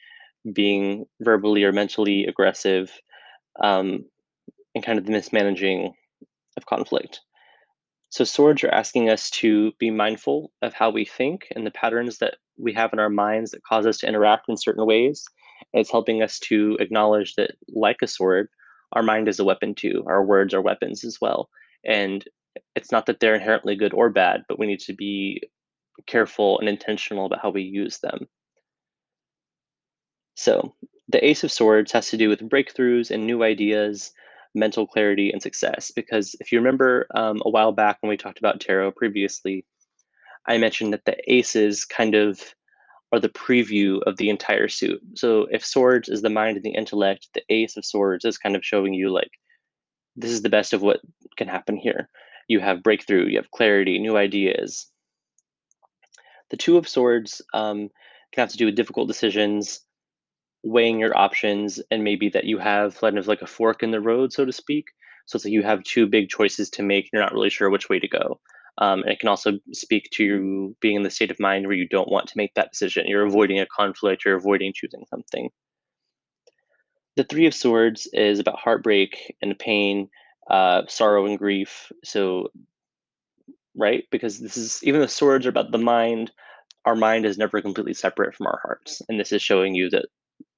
being 0.53 1.07
verbally 1.21 1.65
or 1.65 1.73
mentally 1.73 2.27
aggressive, 2.27 2.93
um, 3.63 4.05
and 4.75 4.85
kind 4.85 4.99
of 4.99 5.07
the 5.07 5.13
mismanaging 5.13 5.93
of 6.57 6.67
conflict. 6.67 7.21
So, 8.11 8.25
swords 8.25 8.65
are 8.65 8.75
asking 8.75 9.09
us 9.09 9.31
to 9.31 9.73
be 9.79 9.91
mindful 9.91 10.53
of 10.63 10.75
how 10.75 10.91
we 10.91 11.05
think 11.05 11.47
and 11.55 11.67
the 11.67 11.71
patterns 11.71 12.19
that 12.19 12.37
we 12.61 12.73
have 12.75 12.93
in 12.93 12.99
our 12.99 13.11
minds 13.11 13.51
that 13.51 13.65
cause 13.65 13.87
us 13.87 13.99
to 13.99 14.09
interact 14.09 14.49
in 14.49 14.57
certain 14.57 14.87
ways. 14.87 15.25
It's 15.73 15.91
helping 15.91 16.23
us 16.23 16.39
to 16.41 16.77
acknowledge 16.81 17.35
that, 17.35 17.53
like 17.69 17.99
a 18.03 18.07
sword, 18.07 18.49
our 18.93 19.03
mind 19.03 19.29
is 19.29 19.39
a 19.39 19.45
weapon 19.45 19.75
too. 19.75 20.05
Our 20.07 20.25
words 20.25 20.55
are 20.55 20.63
weapons 20.63 21.05
as 21.05 21.19
well. 21.21 21.49
And 21.85 22.25
it's 22.75 22.93
not 22.93 23.07
that 23.07 23.21
they're 23.21 23.35
inherently 23.35 23.77
good 23.77 23.95
or 23.95 24.11
bad, 24.11 24.45
but 24.49 24.59
we 24.59 24.67
need 24.67 24.81
to 24.81 24.93
be 24.93 25.43
careful 26.07 26.59
and 26.59 26.69
intentional 26.69 27.27
about 27.27 27.43
how 27.43 27.51
we 27.51 27.63
use 27.63 27.99
them. 27.99 28.27
So, 30.35 30.75
the 31.09 31.25
Ace 31.25 31.45
of 31.45 31.53
Swords 31.53 31.93
has 31.93 32.09
to 32.11 32.17
do 32.17 32.29
with 32.29 32.49
breakthroughs 32.49 33.11
and 33.11 33.27
new 33.27 33.43
ideas, 33.43 34.13
mental 34.55 34.87
clarity, 34.87 35.31
and 35.31 35.43
success. 35.43 35.91
Because 35.95 36.35
if 36.41 36.53
you 36.53 36.59
remember 36.59 37.07
um, 37.15 37.43
a 37.45 37.51
while 37.51 37.73
back 37.73 37.99
when 38.01 38.09
we 38.11 38.17
talked 38.17 38.39
about 38.39 38.61
tarot 38.61 38.93
previously, 38.93 39.67
I 40.47 40.59
mentioned 40.59 40.93
that 40.93 41.05
the 41.05 41.17
aces 41.33 41.85
kind 41.85 42.15
of 42.15 42.55
are 43.13 43.21
the 43.21 43.29
preview 43.29 44.01
of 44.07 44.17
the 44.17 44.31
entire 44.31 44.69
suit. 44.69 45.01
So 45.15 45.47
if 45.51 45.65
swords 45.65 46.09
is 46.09 46.23
the 46.23 46.31
mind 46.31 46.57
and 46.57 46.65
the 46.65 46.75
intellect, 46.75 47.29
the 47.35 47.43
ace 47.49 47.77
of 47.77 47.85
swords 47.85 48.25
is 48.25 48.39
kind 48.39 48.55
of 48.55 48.65
showing 48.65 48.95
you 48.95 49.11
like 49.11 49.31
this 50.17 50.31
is 50.31 50.43
the 50.43 50.49
best 50.49 50.73
of 50.73 50.83
what 50.83 51.01
can 51.37 51.49
happen 51.49 51.77
here. 51.77 52.09
You 52.49 52.61
have 52.61 52.83
breakthrough, 52.83 53.27
you 53.27 53.37
have 53.37 53.51
clarity, 53.51 53.99
new 53.99 54.17
ideas. 54.17 54.87
The 56.51 56.57
two 56.57 56.77
of 56.77 56.89
swords 56.89 57.41
um, 57.55 57.91
can 58.33 58.43
have 58.43 58.51
to 58.51 58.57
do 58.57 58.67
with 58.67 58.75
difficult 58.75 59.09
decisions, 59.09 59.81
weighing 60.63 60.99
your 60.99 61.17
options, 61.17 61.81
and 61.91 62.03
maybe 62.03 62.29
that 62.31 62.45
you 62.45 62.59
have 62.59 62.99
kind 62.99 63.19
of 63.19 63.29
like 63.29 63.43
a 63.43 63.47
fork 63.47 63.83
in 63.83 63.93
the 63.93 64.01
road, 64.01 64.33
so 64.33 64.45
to 64.45 64.53
speak. 64.53 64.87
So 65.27 65.37
it's 65.37 65.45
like 65.45 65.53
you 65.53 65.63
have 65.63 65.83
two 65.85 66.07
big 66.07 66.29
choices 66.29 66.71
to 66.71 66.83
make. 66.83 67.09
You're 67.13 67.23
not 67.23 67.33
really 67.33 67.51
sure 67.51 67.71
which 67.71 67.89
way 67.89 68.01
to 68.01 68.09
go. 68.09 68.41
Um, 68.81 69.03
and 69.03 69.11
it 69.11 69.21
can 69.21 69.29
also 69.29 69.59
speak 69.73 70.09
to 70.13 70.25
you 70.25 70.77
being 70.81 70.97
in 70.97 71.03
the 71.03 71.11
state 71.11 71.31
of 71.31 71.39
mind 71.39 71.67
where 71.67 71.77
you 71.77 71.87
don't 71.87 72.11
want 72.11 72.27
to 72.29 72.37
make 72.37 72.55
that 72.55 72.73
decision. 72.73 73.07
You're 73.07 73.27
avoiding 73.27 73.61
a 73.61 73.67
conflict, 73.67 74.25
you're 74.25 74.37
avoiding 74.37 74.73
choosing 74.75 75.05
something. 75.11 75.51
The 77.17 77.25
Three 77.25 77.47
of 77.47 77.55
Swords 77.55 78.09
is 78.13 78.39
about 78.39 78.59
heartbreak 78.59 79.37
and 79.43 79.59
pain, 79.59 80.09
uh, 80.49 80.83
sorrow 80.89 81.27
and 81.27 81.39
grief. 81.39 81.93
So, 82.05 82.49
right? 83.77 84.05
Because 84.11 84.39
this 84.39 84.57
is, 84.57 84.81
even 84.83 85.01
the 85.01 85.09
swords 85.09 85.45
are 85.45 85.51
about 85.51 85.73
the 85.73 85.79
mind, 85.79 86.31
our 86.87 86.97
mind 86.97 87.27
is 87.27 87.37
never 87.37 87.61
completely 87.61 87.95
separate 87.95 88.35
from 88.35 88.47
our 88.47 88.61
hearts. 88.63 89.03
And 89.09 89.21
this 89.21 89.33
is 89.33 89.43
showing 89.43 89.75
you 89.75 89.91
that 89.91 90.07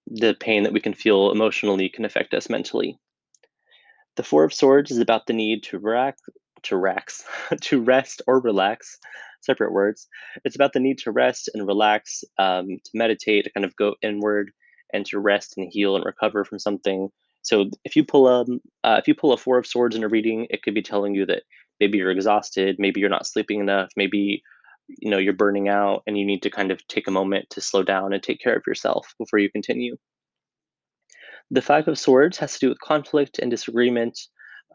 the 0.07 0.35
pain 0.35 0.63
that 0.63 0.73
we 0.73 0.81
can 0.81 0.95
feel 0.95 1.33
emotionally 1.33 1.89
can 1.89 2.05
affect 2.05 2.35
us 2.35 2.49
mentally. 2.49 2.99
The 4.17 4.23
Four 4.23 4.45
of 4.45 4.55
Swords 4.55 4.91
is 4.91 4.99
about 4.99 5.27
the 5.27 5.33
need 5.33 5.65
to 5.65 5.79
rack, 5.79 6.17
to 6.65 6.77
rax, 6.77 7.25
to 7.61 7.81
rest 7.81 8.23
or 8.27 8.41
relax, 8.41 8.99
separate 9.41 9.73
words. 9.73 10.09
It's 10.45 10.57
about 10.57 10.73
the 10.73 10.81
need 10.81 10.99
to 10.99 11.13
rest 11.13 11.51
and 11.55 11.67
relax, 11.67 12.25
um, 12.39 12.69
to 12.85 12.91
meditate, 12.95 13.45
to 13.45 13.53
kind 13.53 13.65
of 13.65 13.77
go 13.77 13.95
inward, 14.03 14.53
and 14.93 15.07
to 15.07 15.19
rest 15.19 15.55
and 15.57 15.69
heal 15.71 15.97
and 15.97 16.05
recover 16.05 16.45
from 16.45 16.59
something. 16.59 17.09
So 17.43 17.71
if 17.85 17.97
you 17.97 18.05
pull 18.05 18.29
a 18.29 18.43
uh, 18.85 18.97
if 18.99 19.09
you 19.09 19.15
pull 19.15 19.33
a 19.33 19.37
Four 19.37 19.59
of 19.59 19.67
Swords 19.67 19.97
in 19.97 20.05
a 20.05 20.09
reading, 20.09 20.47
it 20.51 20.63
could 20.63 20.75
be 20.75 20.83
telling 20.83 21.15
you 21.15 21.27
that 21.27 21.43
maybe 21.81 21.99
you're 21.99 22.11
exhausted, 22.11 22.77
maybe 22.79 23.01
you're 23.01 23.09
not 23.09 23.27
sleeping 23.27 23.61
enough, 23.61 23.91
maybe 23.97 24.43
you 24.89 25.11
know 25.11 25.19
you're 25.19 25.33
burning 25.33 25.69
out, 25.69 26.03
and 26.07 26.19
you 26.19 26.25
need 26.25 26.43
to 26.43 26.51
kind 26.51 26.71
of 26.71 26.87
take 26.87 27.09
a 27.09 27.13
moment 27.13 27.51
to 27.51 27.61
slow 27.61 27.83
down 27.83 28.13
and 28.13 28.23
take 28.23 28.41
care 28.41 28.55
of 28.55 28.63
yourself 28.67 29.13
before 29.19 29.41
you 29.41 29.51
continue. 29.51 29.97
The 31.51 31.63
Five 31.63 31.89
of 31.89 31.99
Swords 31.99 32.39
has 32.39 32.55
to 32.55 32.59
do 32.61 32.69
with 32.69 32.81
conflict 32.81 33.39
and 33.39 33.51
disagreement, 33.51 34.19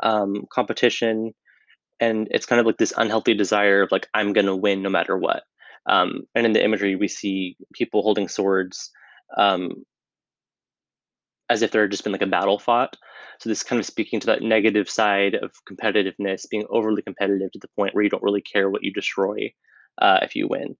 um, 0.04 0.46
competition, 0.52 1.34
and 2.00 2.28
it's 2.32 2.46
kind 2.46 2.60
of 2.60 2.66
like 2.66 2.78
this 2.78 2.94
unhealthy 2.98 3.34
desire 3.34 3.82
of 3.82 3.92
like 3.92 4.08
i'm 4.14 4.34
going 4.34 4.46
to 4.46 4.56
win 4.56 4.82
no 4.82 4.90
matter 4.90 5.18
what. 5.18 5.44
Um, 5.90 6.24
and 6.36 6.46
in 6.46 6.54
the 6.54 6.64
imagery 6.64 6.96
we 6.96 7.08
see 7.08 7.56
people 7.74 8.02
holding 8.02 8.28
swords 8.28 8.92
um, 9.38 9.86
as 11.50 11.62
if 11.62 11.72
there 11.72 11.82
had 11.82 11.92
just 11.92 12.04
been 12.04 12.12
like 12.12 12.22
a 12.22 12.28
battle 12.28 12.60
fought. 12.60 12.98
So 13.40 13.50
this 13.50 13.64
kind 13.64 13.80
of 13.80 13.86
speaking 13.86 14.20
to 14.20 14.28
that 14.28 14.42
negative 14.42 14.90
side 14.90 15.36
of 15.36 15.52
competitiveness 15.70 16.50
being 16.50 16.66
overly 16.70 17.02
competitive 17.02 17.52
to 17.52 17.60
the 17.60 17.70
point 17.76 17.94
where 17.94 18.04
you 18.04 18.10
don't 18.10 18.24
really 18.24 18.42
care 18.42 18.70
what 18.70 18.84
you 18.84 18.92
destroy 18.92 19.54
uh, 20.02 20.20
if 20.24 20.36
you 20.36 20.48
win. 20.48 20.76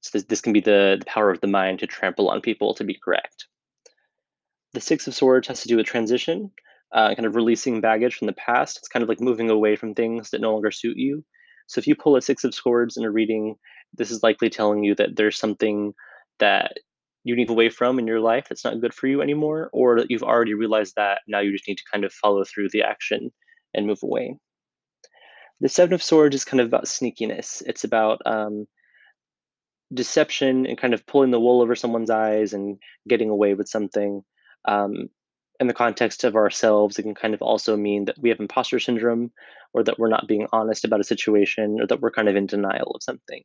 So 0.00 0.10
this, 0.14 0.24
this 0.24 0.40
can 0.40 0.52
be 0.52 0.60
the, 0.60 0.96
the 0.98 1.06
power 1.06 1.30
of 1.30 1.40
the 1.40 1.46
mind 1.46 1.78
to 1.80 1.86
trample 1.86 2.28
on 2.28 2.40
people 2.40 2.74
to 2.74 2.84
be 2.84 2.98
correct. 3.02 3.46
The 4.72 4.80
six 4.80 5.06
of 5.06 5.14
swords 5.14 5.48
has 5.48 5.62
to 5.62 5.68
do 5.68 5.76
with 5.76 5.86
transition 5.86 6.50
uh, 6.94 7.14
kind 7.14 7.26
of 7.26 7.34
releasing 7.34 7.80
baggage 7.80 8.16
from 8.16 8.26
the 8.26 8.32
past. 8.34 8.78
It's 8.78 8.88
kind 8.88 9.02
of 9.02 9.08
like 9.08 9.20
moving 9.20 9.50
away 9.50 9.76
from 9.76 9.94
things 9.94 10.30
that 10.30 10.40
no 10.40 10.52
longer 10.52 10.70
suit 10.70 10.96
you. 10.96 11.24
So 11.66 11.78
if 11.78 11.86
you 11.86 11.94
pull 11.94 12.16
a 12.16 12.22
six 12.22 12.44
of 12.44 12.54
swords 12.54 12.96
in 12.96 13.04
a 13.04 13.10
reading, 13.10 13.56
this 13.94 14.10
is 14.10 14.22
likely 14.22 14.50
telling 14.50 14.84
you 14.84 14.94
that 14.96 15.16
there's 15.16 15.38
something 15.38 15.94
that 16.38 16.72
you 17.24 17.36
need 17.36 17.50
away 17.50 17.68
from 17.68 17.98
in 17.98 18.06
your 18.06 18.20
life 18.20 18.46
that's 18.48 18.64
not 18.64 18.80
good 18.80 18.92
for 18.92 19.06
you 19.06 19.22
anymore, 19.22 19.70
or 19.72 20.00
that 20.00 20.10
you've 20.10 20.24
already 20.24 20.54
realized 20.54 20.94
that 20.96 21.20
now 21.28 21.40
you 21.40 21.52
just 21.52 21.68
need 21.68 21.78
to 21.78 21.84
kind 21.90 22.04
of 22.04 22.12
follow 22.12 22.44
through 22.44 22.68
the 22.70 22.82
action 22.82 23.30
and 23.74 23.86
move 23.86 24.00
away. 24.02 24.36
The 25.60 25.68
Seven 25.68 25.94
of 25.94 26.02
Swords 26.02 26.34
is 26.34 26.44
kind 26.44 26.60
of 26.60 26.66
about 26.66 26.86
sneakiness. 26.86 27.62
It's 27.64 27.84
about 27.84 28.20
um, 28.26 28.66
deception 29.94 30.66
and 30.66 30.76
kind 30.76 30.94
of 30.94 31.06
pulling 31.06 31.30
the 31.30 31.40
wool 31.40 31.62
over 31.62 31.76
someone's 31.76 32.10
eyes 32.10 32.52
and 32.52 32.78
getting 33.08 33.30
away 33.30 33.54
with 33.54 33.68
something. 33.68 34.22
Um, 34.66 35.08
in 35.62 35.68
the 35.68 35.74
context 35.74 36.24
of 36.24 36.36
ourselves, 36.36 36.98
it 36.98 37.04
can 37.04 37.14
kind 37.14 37.32
of 37.34 37.40
also 37.40 37.76
mean 37.76 38.04
that 38.04 38.18
we 38.20 38.28
have 38.28 38.40
imposter 38.40 38.78
syndrome 38.78 39.30
or 39.72 39.82
that 39.84 39.98
we're 39.98 40.08
not 40.08 40.26
being 40.26 40.46
honest 40.52 40.84
about 40.84 41.00
a 41.00 41.04
situation 41.04 41.78
or 41.80 41.86
that 41.86 42.00
we're 42.00 42.10
kind 42.10 42.28
of 42.28 42.36
in 42.36 42.46
denial 42.46 42.90
of 42.94 43.02
something. 43.02 43.42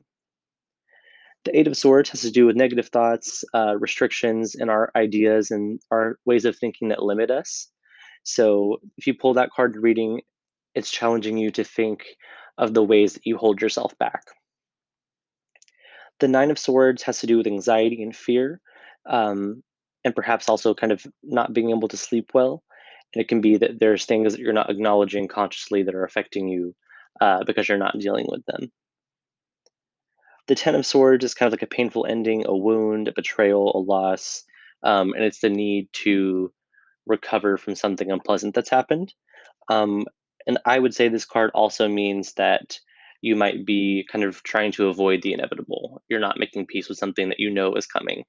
The 1.46 1.58
Eight 1.58 1.68
of 1.68 1.78
Swords 1.78 2.10
has 2.10 2.22
to 2.22 2.32
do 2.32 2.48
with 2.48 2.56
negative 2.56 2.88
thoughts, 2.88 3.46
uh, 3.54 3.78
restrictions, 3.78 4.56
and 4.56 4.70
our 4.70 4.92
ideas 4.96 5.52
and 5.52 5.80
our 5.92 6.18
ways 6.26 6.44
of 6.44 6.58
thinking 6.58 6.90
that 6.90 7.04
limit 7.04 7.30
us. 7.30 7.70
So 8.24 8.82
if 8.98 9.08
you 9.08 9.14
pull 9.14 9.36
that 9.36 9.52
card 9.52 9.78
reading, 9.78 10.22
it's 10.76 10.92
challenging 10.92 11.38
you 11.38 11.52
to 11.52 11.64
think 11.64 12.04
of 12.58 12.74
the 12.74 12.84
ways 12.84 13.14
that 13.14 13.26
you 13.26 13.38
hold 13.38 13.62
yourself 13.62 13.98
back. 14.00 14.24
The 16.20 16.28
Nine 16.28 16.50
of 16.50 16.58
Swords 16.58 17.04
has 17.04 17.20
to 17.20 17.28
do 17.28 17.38
with 17.38 17.48
anxiety 17.48 18.02
and 18.02 18.16
fear. 18.16 18.60
Um, 19.06 19.64
and 20.08 20.16
perhaps 20.16 20.48
also 20.48 20.74
kind 20.74 20.94
of 20.94 21.06
not 21.22 21.52
being 21.52 21.70
able 21.70 21.90
to 21.90 21.98
sleep 21.98 22.32
well. 22.34 22.64
And 23.14 23.22
it 23.22 23.28
can 23.28 23.42
be 23.42 23.58
that 23.58 23.78
there's 23.80 24.06
things 24.06 24.34
that 24.34 24.40
you're 24.40 24.54
not 24.54 24.70
acknowledging 24.70 25.28
consciously 25.28 25.84
that 25.84 25.96
are 25.96 26.06
affecting 26.06 26.48
you 26.48 26.74
uh, 27.20 27.44
because 27.44 27.68
you're 27.68 27.78
not 27.78 28.00
dealing 28.00 28.26
with 28.30 28.46
them. 28.46 28.72
The 30.48 30.56
Ten 30.56 30.76
of 30.76 30.86
Swords 30.86 31.26
is 31.26 31.34
kind 31.34 31.48
of 31.48 31.52
like 31.52 31.62
a 31.62 31.76
painful 31.76 32.06
ending, 32.06 32.46
a 32.48 32.56
wound, 32.56 33.10
a 33.10 33.14
betrayal, 33.14 33.76
a 33.76 33.80
loss, 33.80 34.44
um, 34.82 35.14
and 35.14 35.26
it's 35.26 35.42
the 35.42 35.50
need 35.50 35.90
to 35.92 36.54
recover 37.06 37.58
from 37.58 37.76
something 37.76 38.10
unpleasant 38.10 38.56
that's 38.56 38.70
happened. 38.70 39.14
Um, 39.68 40.06
and 40.46 40.58
I 40.66 40.80
would 40.80 40.96
say 40.96 41.10
this 41.10 41.26
card 41.26 41.52
also 41.54 41.90
means 41.90 42.34
that 42.36 42.80
you 43.22 43.36
might 43.36 43.66
be 43.66 44.08
kind 44.10 44.24
of 44.24 44.42
trying 44.44 44.72
to 44.74 44.88
avoid 44.88 45.22
the 45.22 45.34
inevitable. 45.34 46.02
You're 46.08 46.22
not 46.22 46.40
making 46.40 46.68
peace 46.68 46.88
with 46.88 46.98
something 46.98 47.28
that 47.28 47.42
you 47.42 47.50
know 47.50 47.76
is 47.76 47.86
coming. 47.86 48.24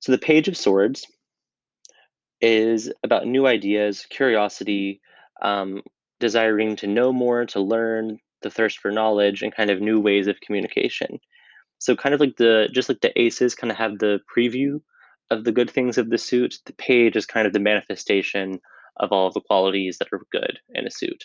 So 0.00 0.12
the 0.12 0.18
Page 0.18 0.48
of 0.48 0.56
Swords 0.56 1.06
is 2.40 2.92
about 3.04 3.26
new 3.26 3.46
ideas, 3.46 4.06
curiosity, 4.08 5.00
um, 5.42 5.82
desiring 6.18 6.76
to 6.76 6.86
know 6.86 7.12
more, 7.12 7.44
to 7.46 7.60
learn, 7.60 8.18
the 8.42 8.50
thirst 8.50 8.78
for 8.78 8.90
knowledge, 8.90 9.42
and 9.42 9.54
kind 9.54 9.70
of 9.70 9.80
new 9.80 10.00
ways 10.00 10.26
of 10.26 10.40
communication. 10.40 11.18
So 11.78 11.96
kind 11.96 12.14
of 12.14 12.20
like 12.20 12.36
the 12.36 12.68
just 12.72 12.88
like 12.88 13.00
the 13.00 13.18
aces 13.20 13.54
kind 13.54 13.70
of 13.70 13.76
have 13.76 13.98
the 13.98 14.20
preview 14.34 14.80
of 15.30 15.44
the 15.44 15.52
good 15.52 15.70
things 15.70 15.98
of 15.98 16.10
the 16.10 16.18
suit, 16.18 16.58
the 16.66 16.72
page 16.72 17.16
is 17.16 17.26
kind 17.26 17.46
of 17.46 17.52
the 17.52 17.60
manifestation 17.60 18.60
of 18.96 19.12
all 19.12 19.26
of 19.26 19.34
the 19.34 19.40
qualities 19.40 19.98
that 19.98 20.08
are 20.12 20.20
good 20.32 20.58
in 20.74 20.86
a 20.86 20.90
suit. 20.90 21.24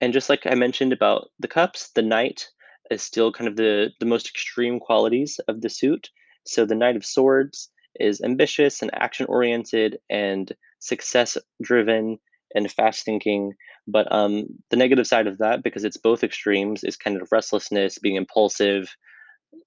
And 0.00 0.12
just 0.12 0.28
like 0.28 0.46
I 0.46 0.54
mentioned 0.54 0.92
about 0.92 1.28
the 1.38 1.48
cups, 1.48 1.90
the 1.94 2.02
knight 2.02 2.48
is 2.90 3.02
still 3.02 3.32
kind 3.32 3.48
of 3.48 3.56
the 3.56 3.90
the 4.00 4.06
most 4.06 4.28
extreme 4.28 4.80
qualities 4.80 5.38
of 5.46 5.60
the 5.60 5.70
suit. 5.70 6.10
So 6.44 6.64
the 6.64 6.74
Knight 6.74 6.96
of 6.96 7.04
Swords 7.04 7.70
is 7.98 8.20
ambitious 8.20 8.82
and 8.82 8.90
action 8.94 9.26
oriented 9.26 9.98
and 10.08 10.52
success 10.78 11.36
driven 11.62 12.18
and 12.54 12.70
fast 12.70 13.04
thinking. 13.04 13.54
But 13.86 14.10
um, 14.12 14.46
the 14.70 14.76
negative 14.76 15.06
side 15.06 15.26
of 15.26 15.38
that, 15.38 15.62
because 15.62 15.84
it's 15.84 15.96
both 15.96 16.24
extremes, 16.24 16.84
is 16.84 16.96
kind 16.96 17.20
of 17.20 17.28
restlessness, 17.32 17.98
being 17.98 18.16
impulsive, 18.16 18.94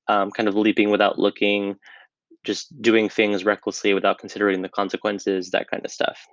um, 0.07 0.31
kind 0.31 0.49
of 0.49 0.55
leaping 0.55 0.89
without 0.89 1.19
looking, 1.19 1.75
just 2.43 2.81
doing 2.81 3.09
things 3.09 3.45
recklessly 3.45 3.93
without 3.93 4.19
considering 4.19 4.61
the 4.61 4.69
consequences, 4.69 5.51
that 5.51 5.69
kind 5.69 5.85
of 5.85 5.91
stuff. 5.91 6.25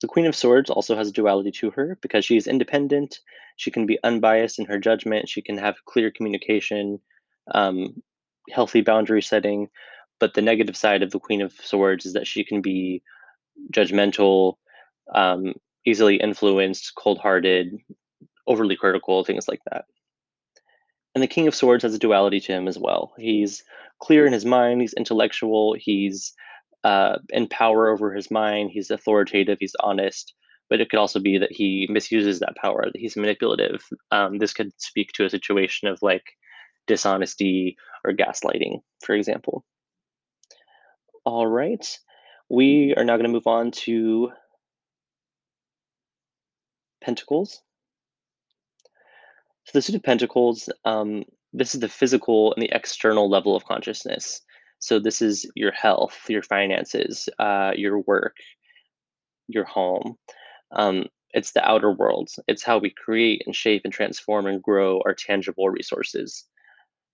The 0.00 0.08
Queen 0.08 0.26
of 0.26 0.34
Swords 0.34 0.68
also 0.68 0.96
has 0.96 1.08
a 1.08 1.12
duality 1.12 1.52
to 1.52 1.70
her 1.70 1.96
because 2.02 2.24
she 2.24 2.36
is 2.36 2.48
independent. 2.48 3.20
She 3.56 3.70
can 3.70 3.86
be 3.86 3.98
unbiased 4.02 4.58
in 4.58 4.66
her 4.66 4.78
judgment. 4.78 5.28
She 5.28 5.42
can 5.42 5.58
have 5.58 5.84
clear 5.86 6.10
communication. 6.10 6.98
Um, 7.54 8.02
healthy 8.50 8.80
boundary 8.80 9.22
setting. 9.22 9.68
But 10.20 10.34
the 10.34 10.42
negative 10.42 10.76
side 10.76 11.02
of 11.02 11.10
the 11.10 11.18
Queen 11.18 11.42
of 11.42 11.52
Swords 11.52 12.06
is 12.06 12.12
that 12.12 12.26
she 12.26 12.44
can 12.44 12.60
be 12.60 13.02
judgmental, 13.72 14.54
um, 15.14 15.54
easily 15.84 16.16
influenced, 16.16 16.94
cold 16.96 17.18
hearted, 17.18 17.76
overly 18.46 18.76
critical, 18.76 19.24
things 19.24 19.48
like 19.48 19.60
that. 19.70 19.84
And 21.14 21.22
the 21.22 21.28
King 21.28 21.48
of 21.48 21.54
Swords 21.54 21.82
has 21.82 21.94
a 21.94 21.98
duality 21.98 22.40
to 22.40 22.52
him 22.52 22.68
as 22.68 22.78
well. 22.78 23.12
He's 23.18 23.62
clear 24.00 24.26
in 24.26 24.32
his 24.32 24.44
mind, 24.44 24.80
he's 24.80 24.94
intellectual, 24.94 25.74
he's 25.78 26.32
uh, 26.84 27.18
in 27.30 27.48
power 27.48 27.88
over 27.88 28.14
his 28.14 28.30
mind, 28.30 28.70
he's 28.72 28.90
authoritative, 28.90 29.58
he's 29.60 29.76
honest, 29.80 30.34
but 30.70 30.80
it 30.80 30.88
could 30.88 30.98
also 30.98 31.20
be 31.20 31.38
that 31.38 31.52
he 31.52 31.86
misuses 31.90 32.40
that 32.40 32.56
power, 32.56 32.86
that 32.86 32.98
he's 32.98 33.16
manipulative. 33.16 33.84
Um, 34.10 34.38
this 34.38 34.52
could 34.52 34.72
speak 34.80 35.12
to 35.12 35.24
a 35.24 35.30
situation 35.30 35.88
of 35.88 35.98
like 36.02 36.24
dishonesty 36.86 37.76
or 38.04 38.12
gaslighting, 38.12 38.80
for 39.04 39.14
example. 39.14 39.64
All 41.24 41.46
right. 41.46 41.86
We 42.48 42.94
are 42.96 43.04
now 43.04 43.16
going 43.16 43.26
to 43.26 43.32
move 43.32 43.46
on 43.46 43.70
to 43.70 44.30
Pentacles. 47.02 47.62
So 49.64 49.70
the 49.74 49.82
Suit 49.82 49.96
of 49.96 50.02
Pentacles, 50.02 50.68
um, 50.84 51.24
this 51.52 51.74
is 51.74 51.80
the 51.80 51.88
physical 51.88 52.52
and 52.54 52.62
the 52.62 52.74
external 52.74 53.30
level 53.30 53.54
of 53.54 53.64
consciousness. 53.64 54.40
So 54.80 54.98
this 54.98 55.22
is 55.22 55.48
your 55.54 55.70
health, 55.70 56.18
your 56.28 56.42
finances, 56.42 57.28
uh, 57.38 57.72
your 57.76 58.00
work, 58.00 58.36
your 59.46 59.64
home. 59.64 60.16
Um, 60.72 61.06
it's 61.32 61.52
the 61.52 61.66
outer 61.66 61.92
world. 61.92 62.30
It's 62.48 62.64
how 62.64 62.78
we 62.78 62.90
create 62.90 63.42
and 63.46 63.54
shape 63.54 63.82
and 63.84 63.92
transform 63.92 64.46
and 64.46 64.62
grow 64.62 65.00
our 65.06 65.14
tangible 65.14 65.70
resources. 65.70 66.44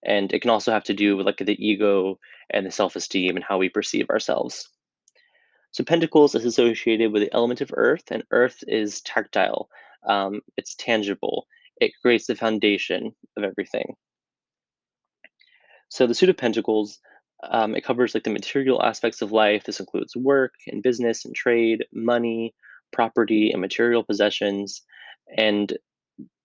And 0.04 0.32
it 0.32 0.40
can 0.40 0.50
also 0.50 0.72
have 0.72 0.84
to 0.84 0.94
do 0.94 1.16
with 1.16 1.26
like 1.26 1.38
the 1.38 1.66
ego 1.66 2.18
and 2.50 2.64
the 2.64 2.70
self-esteem 2.70 3.36
and 3.36 3.44
how 3.44 3.58
we 3.58 3.68
perceive 3.68 4.08
ourselves. 4.10 4.68
So 5.72 5.84
Pentacles 5.84 6.34
is 6.34 6.44
associated 6.44 7.12
with 7.12 7.22
the 7.22 7.34
element 7.34 7.60
of 7.60 7.70
earth, 7.74 8.04
and 8.10 8.24
earth 8.30 8.64
is 8.66 9.00
tactile. 9.02 9.68
Um, 10.08 10.40
it's 10.56 10.74
tangible. 10.74 11.46
It 11.80 11.92
creates 12.00 12.26
the 12.26 12.34
foundation 12.34 13.14
of 13.36 13.44
everything. 13.44 13.94
So 15.90 16.06
the 16.06 16.14
suit 16.14 16.28
of 16.28 16.36
Pentacles, 16.36 16.98
um, 17.48 17.74
it 17.74 17.84
covers 17.84 18.14
like 18.14 18.24
the 18.24 18.30
material 18.30 18.82
aspects 18.82 19.22
of 19.22 19.32
life. 19.32 19.64
This 19.64 19.80
includes 19.80 20.16
work 20.16 20.54
and 20.66 20.82
business 20.82 21.24
and 21.24 21.34
trade, 21.34 21.84
money, 21.92 22.54
property, 22.92 23.50
and 23.50 23.60
material 23.60 24.02
possessions. 24.04 24.82
And 25.36 25.76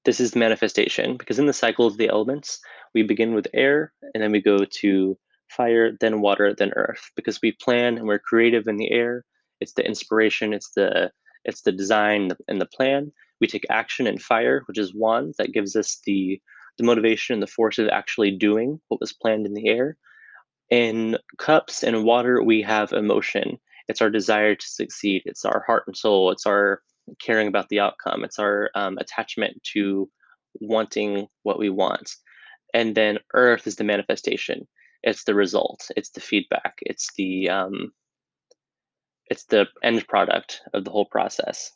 this 0.06 0.20
is 0.20 0.32
the 0.32 0.40
manifestation 0.40 1.18
because 1.18 1.40
in 1.40 1.46
the 1.46 1.54
cycle 1.54 1.88
of 1.88 1.98
the 1.98 2.10
elements, 2.10 2.60
we 2.94 3.04
begin 3.04 3.34
with 3.34 3.48
air 3.54 3.94
and 4.14 4.22
then 4.24 4.32
we 4.32 4.42
go 4.42 4.66
to 4.66 5.18
fire, 5.50 5.92
then 6.00 6.22
water, 6.22 6.54
then 6.54 6.72
earth 6.76 7.12
because 7.16 7.42
we 7.42 7.52
plan 7.52 7.98
and 7.98 8.08
we're 8.08 8.20
creative 8.20 8.68
in 8.68 8.78
the 8.78 8.92
air. 8.92 9.26
It's 9.60 9.74
the 9.74 9.86
inspiration, 9.86 10.54
it's 10.54 10.72
the 10.72 11.12
it's 11.46 11.62
the 11.62 11.72
design 11.72 12.32
and 12.48 12.62
the 12.62 12.66
plan. 12.66 13.12
We 13.42 13.48
take 13.48 13.66
action 13.70 14.08
in 14.08 14.18
fire, 14.18 14.64
which 14.66 14.78
is 14.78 14.94
one 14.94 15.34
that 15.38 15.54
gives 15.54 15.76
us 15.76 16.00
the 16.06 16.42
the 16.78 16.84
motivation 16.84 17.34
and 17.34 17.44
the 17.44 17.48
force 17.48 17.78
of 17.78 17.88
actually 17.90 18.32
doing 18.32 18.80
what 18.88 19.00
was 19.00 19.14
planned 19.14 19.46
in 19.46 19.54
the 19.54 19.68
air. 19.68 19.98
In 20.70 21.18
cups 21.38 21.84
and 21.84 22.04
water, 22.04 22.42
we 22.42 22.62
have 22.64 22.94
emotion. 22.94 23.60
It's 23.88 24.02
our 24.02 24.10
desire 24.10 24.56
to 24.56 24.68
succeed. 24.68 25.24
It's 25.26 25.46
our 25.46 25.64
heart 25.68 25.84
and 25.88 25.96
soul. 25.96 26.32
It's 26.32 26.46
our 26.46 26.82
caring 27.22 27.48
about 27.48 27.70
the 27.70 27.80
outcome. 27.80 28.24
It's 28.24 28.40
our 28.40 28.70
um, 28.76 28.98
attachment 28.98 29.62
to 29.74 30.10
wanting 30.60 31.28
what 31.44 31.60
we 31.60 31.70
want. 31.70 32.10
And 32.74 32.96
then 32.96 33.20
earth 33.34 33.68
is 33.68 33.76
the 33.76 33.84
manifestation. 33.84 34.68
It's 35.04 35.26
the 35.26 35.36
result. 35.36 35.90
It's 35.96 36.12
the 36.12 36.22
feedback. 36.22 36.76
It's 36.82 37.10
the 37.18 37.50
um, 37.50 37.92
it's 39.28 39.46
the 39.46 39.68
end 39.84 40.08
product 40.08 40.62
of 40.74 40.86
the 40.86 40.92
whole 40.92 41.06
process. 41.06 41.72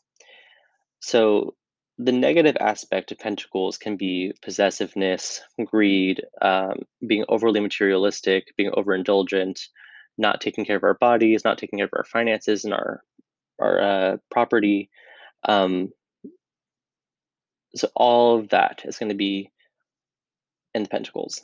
So 1.00 1.56
the 1.98 2.12
negative 2.12 2.58
aspect 2.60 3.12
of 3.12 3.20
pentacles 3.20 3.78
can 3.78 3.98
be 3.98 4.34
possessiveness, 4.44 5.42
greed, 5.66 6.22
um, 6.42 6.80
being 7.08 7.26
overly 7.28 7.60
materialistic, 7.60 8.54
being 8.56 8.72
overindulgent, 8.72 9.60
not 10.18 10.42
taking 10.42 10.66
care 10.66 10.78
of 10.78 10.84
our 10.84 10.94
bodies, 10.96 11.44
not 11.44 11.58
taking 11.58 11.80
care 11.80 11.86
of 11.86 11.94
our 11.94 12.06
finances 12.06 12.66
and 12.66 12.74
our 12.74 13.02
our 13.60 13.82
uh, 13.82 14.18
property. 14.30 14.90
Um, 15.44 15.92
so 17.76 17.90
all 17.96 18.40
of 18.40 18.50
that 18.50 18.82
is 18.86 18.98
going 18.98 19.10
to 19.10 19.16
be 19.16 19.52
in 20.74 20.84
the 20.84 20.90
pentacles. 20.90 21.42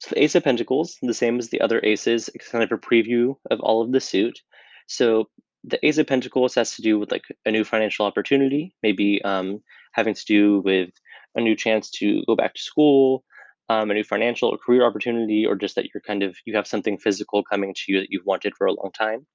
So 0.00 0.10
the 0.10 0.24
Ace 0.24 0.34
of 0.34 0.44
Pentacles, 0.44 0.98
the 1.02 1.14
same 1.14 1.38
as 1.38 1.48
the 1.48 1.60
other 1.60 1.80
aces, 1.82 2.28
it's 2.34 2.48
kind 2.48 2.64
of 2.64 2.72
a 2.72 2.78
preview 2.78 3.36
of 3.50 3.60
all 3.60 3.82
of 3.82 3.92
the 3.92 4.00
suit. 4.00 4.40
So 4.86 5.28
the 5.62 5.84
Ace 5.86 5.98
of 5.98 6.06
Pentacles 6.06 6.54
has 6.56 6.76
to 6.76 6.82
do 6.82 6.98
with 6.98 7.10
like 7.10 7.24
a 7.46 7.50
new 7.50 7.64
financial 7.64 8.04
opportunity, 8.04 8.74
maybe 8.82 9.22
um, 9.22 9.62
having 9.92 10.14
to 10.14 10.24
do 10.26 10.60
with 10.60 10.90
a 11.34 11.40
new 11.40 11.56
chance 11.56 11.90
to 11.90 12.22
go 12.26 12.36
back 12.36 12.54
to 12.54 12.60
school, 12.60 13.24
um, 13.68 13.90
a 13.90 13.94
new 13.94 14.04
financial 14.04 14.50
or 14.50 14.58
career 14.58 14.84
opportunity, 14.84 15.46
or 15.46 15.56
just 15.56 15.74
that 15.76 15.86
you're 15.92 16.02
kind 16.02 16.22
of 16.22 16.36
you 16.44 16.54
have 16.54 16.66
something 16.66 16.98
physical 16.98 17.42
coming 17.42 17.72
to 17.74 17.84
you 17.88 18.00
that 18.00 18.08
you've 18.10 18.26
wanted 18.26 18.54
for 18.56 18.66
a 18.66 18.74
long 18.74 18.90
time. 18.92 19.26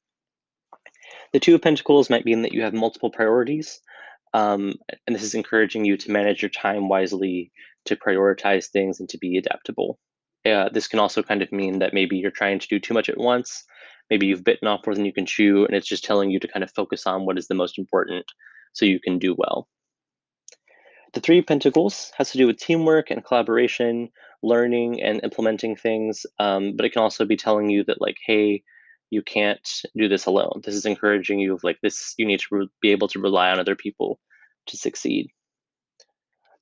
The 1.33 1.39
Two 1.39 1.55
of 1.55 1.61
Pentacles 1.61 2.09
might 2.09 2.25
mean 2.25 2.41
that 2.41 2.53
you 2.53 2.61
have 2.61 2.73
multiple 2.73 3.11
priorities, 3.11 3.79
um, 4.33 4.73
and 5.05 5.15
this 5.15 5.23
is 5.23 5.35
encouraging 5.35 5.85
you 5.85 5.97
to 5.97 6.11
manage 6.11 6.41
your 6.41 6.49
time 6.49 6.89
wisely, 6.89 7.51
to 7.85 7.95
prioritize 7.95 8.67
things, 8.67 8.99
and 8.99 9.07
to 9.09 9.17
be 9.17 9.37
adaptable. 9.37 9.99
Uh, 10.45 10.69
this 10.69 10.87
can 10.87 10.99
also 10.99 11.21
kind 11.21 11.41
of 11.41 11.51
mean 11.51 11.79
that 11.79 11.93
maybe 11.93 12.17
you're 12.17 12.31
trying 12.31 12.59
to 12.59 12.67
do 12.67 12.79
too 12.79 12.93
much 12.93 13.09
at 13.09 13.17
once 13.17 13.65
maybe 14.09 14.27
you've 14.27 14.43
bitten 14.43 14.67
off 14.67 14.85
more 14.85 14.95
than 14.95 15.05
you 15.05 15.13
can 15.13 15.25
chew 15.25 15.65
and 15.65 15.75
it's 15.75 15.87
just 15.87 16.03
telling 16.03 16.31
you 16.31 16.39
to 16.39 16.47
kind 16.47 16.63
of 16.63 16.71
focus 16.71 17.05
on 17.05 17.25
what 17.25 17.37
is 17.37 17.47
the 17.47 17.55
most 17.55 17.77
important 17.77 18.25
so 18.73 18.85
you 18.85 18.99
can 18.99 19.19
do 19.19 19.35
well 19.37 19.67
the 21.13 21.19
three 21.19 21.41
pentacles 21.41 22.11
has 22.15 22.31
to 22.31 22.37
do 22.37 22.47
with 22.47 22.57
teamwork 22.57 23.09
and 23.09 23.25
collaboration 23.25 24.09
learning 24.43 25.01
and 25.01 25.21
implementing 25.23 25.75
things 25.75 26.25
um, 26.39 26.75
but 26.75 26.85
it 26.85 26.91
can 26.91 27.01
also 27.01 27.25
be 27.25 27.37
telling 27.37 27.69
you 27.69 27.83
that 27.83 28.01
like 28.01 28.17
hey 28.25 28.63
you 29.09 29.21
can't 29.21 29.81
do 29.97 30.07
this 30.07 30.25
alone 30.25 30.61
this 30.63 30.75
is 30.75 30.85
encouraging 30.85 31.39
you 31.39 31.53
of 31.53 31.63
like 31.63 31.79
this 31.81 32.13
you 32.17 32.25
need 32.25 32.39
to 32.39 32.47
re- 32.51 32.69
be 32.81 32.91
able 32.91 33.07
to 33.07 33.19
rely 33.19 33.49
on 33.49 33.59
other 33.59 33.75
people 33.75 34.19
to 34.67 34.77
succeed 34.77 35.29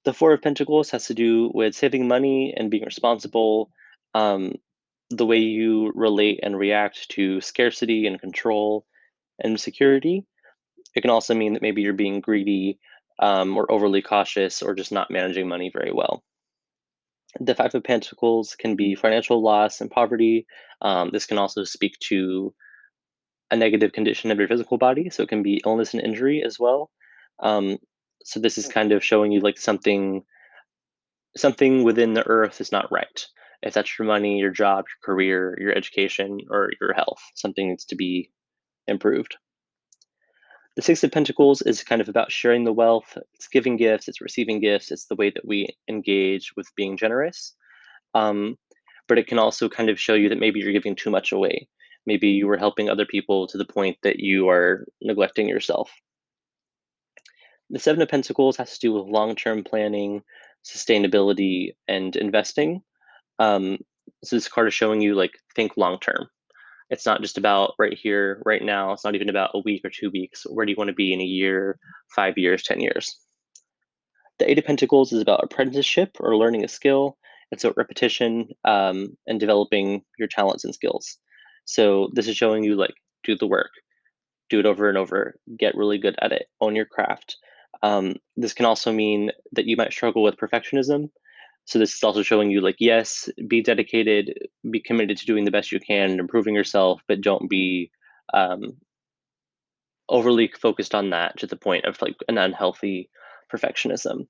the 0.05 0.13
four 0.13 0.31
of 0.31 0.41
pentacles 0.41 0.89
has 0.91 1.07
to 1.07 1.13
do 1.13 1.51
with 1.53 1.75
saving 1.75 2.07
money 2.07 2.53
and 2.55 2.71
being 2.71 2.85
responsible 2.85 3.69
um, 4.15 4.53
the 5.09 5.25
way 5.25 5.37
you 5.37 5.91
relate 5.95 6.39
and 6.43 6.57
react 6.57 7.09
to 7.09 7.41
scarcity 7.41 8.07
and 8.07 8.19
control 8.19 8.85
and 9.39 9.59
security. 9.59 10.25
It 10.95 11.01
can 11.01 11.09
also 11.09 11.33
mean 11.33 11.53
that 11.53 11.61
maybe 11.61 11.81
you're 11.81 11.93
being 11.93 12.21
greedy 12.21 12.79
um, 13.19 13.57
or 13.57 13.71
overly 13.71 14.01
cautious 14.01 14.61
or 14.61 14.73
just 14.73 14.91
not 14.91 15.11
managing 15.11 15.47
money 15.47 15.71
very 15.73 15.91
well. 15.91 16.23
The 17.39 17.55
Five 17.55 17.75
of 17.75 17.83
Pentacles 17.83 18.55
can 18.55 18.75
be 18.75 18.95
financial 18.95 19.41
loss 19.41 19.81
and 19.81 19.91
poverty. 19.91 20.47
Um, 20.81 21.09
this 21.11 21.25
can 21.25 21.37
also 21.37 21.63
speak 21.63 21.97
to 22.09 22.53
a 23.51 23.55
negative 23.55 23.93
condition 23.93 24.31
of 24.31 24.39
your 24.39 24.47
physical 24.47 24.77
body. 24.77 25.09
So 25.09 25.23
it 25.23 25.29
can 25.29 25.43
be 25.43 25.61
illness 25.65 25.93
and 25.93 26.03
injury 26.03 26.43
as 26.45 26.59
well. 26.59 26.89
Um, 27.39 27.77
so 28.23 28.39
this 28.39 28.57
is 28.57 28.67
kind 28.67 28.91
of 28.91 29.03
showing 29.03 29.31
you 29.31 29.39
like 29.39 29.57
something 29.57 30.23
something 31.35 31.83
within 31.83 32.13
the 32.13 32.25
earth 32.25 32.59
is 32.61 32.71
not 32.71 32.91
right 32.91 33.27
if 33.61 33.73
that's 33.73 33.97
your 33.97 34.07
money, 34.07 34.39
your 34.39 34.51
job, 34.51 34.85
your 34.87 35.15
career, 35.15 35.57
your 35.59 35.75
education, 35.75 36.39
or 36.49 36.69
your 36.79 36.93
health, 36.93 37.19
something 37.35 37.69
needs 37.69 37.85
to 37.85 37.95
be 37.95 38.31
improved. 38.87 39.37
The 40.77 40.83
Six 40.83 41.03
of 41.03 41.11
Pentacles 41.11 41.63
is 41.63 41.83
kind 41.83 42.01
of 42.01 42.07
about 42.07 42.31
sharing 42.31 42.63
the 42.63 42.71
wealth. 42.71 43.17
It's 43.33 43.47
giving 43.47 43.77
gifts, 43.77 44.07
it's 44.07 44.21
receiving 44.21 44.59
gifts, 44.59 44.91
it's 44.91 45.05
the 45.05 45.15
way 45.15 45.31
that 45.31 45.43
we 45.43 45.75
engage 45.89 46.55
with 46.55 46.67
being 46.75 46.97
generous. 46.97 47.55
Um, 48.13 48.59
but 49.07 49.17
it 49.17 49.25
can 49.25 49.39
also 49.39 49.69
kind 49.69 49.89
of 49.89 49.99
show 49.99 50.13
you 50.13 50.29
that 50.29 50.39
maybe 50.39 50.59
you're 50.59 50.71
giving 50.71 50.95
too 50.95 51.09
much 51.09 51.31
away. 51.31 51.67
Maybe 52.05 52.27
you 52.27 52.45
were 52.45 52.57
helping 52.57 52.91
other 52.91 53.07
people 53.07 53.47
to 53.47 53.57
the 53.57 53.65
point 53.65 53.97
that 54.03 54.19
you 54.19 54.49
are 54.49 54.85
neglecting 55.01 55.49
yourself. 55.49 55.91
The 57.71 57.79
Seven 57.79 58.03
of 58.03 58.09
Pentacles 58.09 58.57
has 58.57 58.73
to 58.73 58.79
do 58.79 58.93
with 58.93 59.11
long 59.11 59.35
term 59.35 59.63
planning, 59.63 60.21
sustainability, 60.63 61.71
and 61.87 62.15
investing. 62.15 62.83
Um, 63.39 63.79
so 64.23 64.35
this 64.35 64.47
card 64.47 64.67
is 64.67 64.75
showing 64.75 65.01
you 65.01 65.15
like 65.15 65.39
think 65.55 65.75
long 65.75 65.99
term. 65.99 66.29
It's 66.89 67.05
not 67.05 67.21
just 67.21 67.37
about 67.37 67.73
right 67.77 67.97
here, 67.97 68.41
right 68.45 68.63
now. 68.63 68.93
It's 68.93 69.03
not 69.03 69.15
even 69.15 69.29
about 69.29 69.51
a 69.53 69.59
week 69.59 69.83
or 69.83 69.89
two 69.89 70.09
weeks. 70.09 70.43
Where 70.49 70.65
do 70.65 70.71
you 70.71 70.77
want 70.77 70.89
to 70.89 70.93
be 70.93 71.13
in 71.13 71.21
a 71.21 71.25
year, 71.25 71.79
five 72.15 72.37
years, 72.37 72.63
10 72.63 72.79
years? 72.79 73.19
The 74.39 74.49
Eight 74.49 74.59
of 74.59 74.65
Pentacles 74.65 75.11
is 75.11 75.21
about 75.21 75.43
apprenticeship 75.43 76.17
or 76.19 76.37
learning 76.37 76.63
a 76.63 76.67
skill. 76.67 77.17
It's 77.51 77.63
about 77.63 77.77
repetition 77.77 78.49
um, 78.65 79.17
and 79.25 79.39
developing 79.39 80.03
your 80.17 80.27
talents 80.27 80.63
and 80.63 80.73
skills. 80.73 81.17
So 81.65 82.09
this 82.13 82.27
is 82.27 82.37
showing 82.37 82.63
you 82.63 82.75
like 82.75 82.93
do 83.23 83.35
the 83.35 83.47
work, 83.47 83.71
do 84.49 84.59
it 84.59 84.65
over 84.65 84.87
and 84.87 84.97
over, 84.97 85.39
get 85.57 85.75
really 85.75 85.97
good 85.97 86.15
at 86.21 86.31
it, 86.31 86.47
own 86.61 86.75
your 86.75 86.85
craft. 86.85 87.37
Um, 87.83 88.15
this 88.37 88.53
can 88.53 88.65
also 88.65 88.91
mean 88.91 89.31
that 89.53 89.65
you 89.65 89.75
might 89.75 89.91
struggle 89.91 90.23
with 90.23 90.37
perfectionism 90.37 91.09
so 91.67 91.79
this 91.79 91.93
is 91.93 92.03
also 92.03 92.23
showing 92.23 92.49
you 92.49 92.61
like, 92.61 92.77
yes, 92.79 93.29
be 93.45 93.61
dedicated, 93.61 94.33
be 94.71 94.79
committed 94.79 95.17
to 95.17 95.25
doing 95.25 95.43
the 95.43 95.51
best 95.51 95.69
you 95.69 95.81
can 95.81 96.11
and 96.11 96.19
improving 96.19 96.55
yourself, 96.55 97.01
but 97.09 97.19
don't 97.19 97.49
be 97.49 97.91
um, 98.33 98.77
overly 100.07 100.49
focused 100.61 100.95
on 100.95 101.09
that 101.09 101.37
to 101.39 101.45
the 101.45 101.57
point 101.57 101.83
of 101.83 102.01
like 102.01 102.15
an 102.29 102.37
unhealthy 102.37 103.09
perfectionism. 103.53 104.27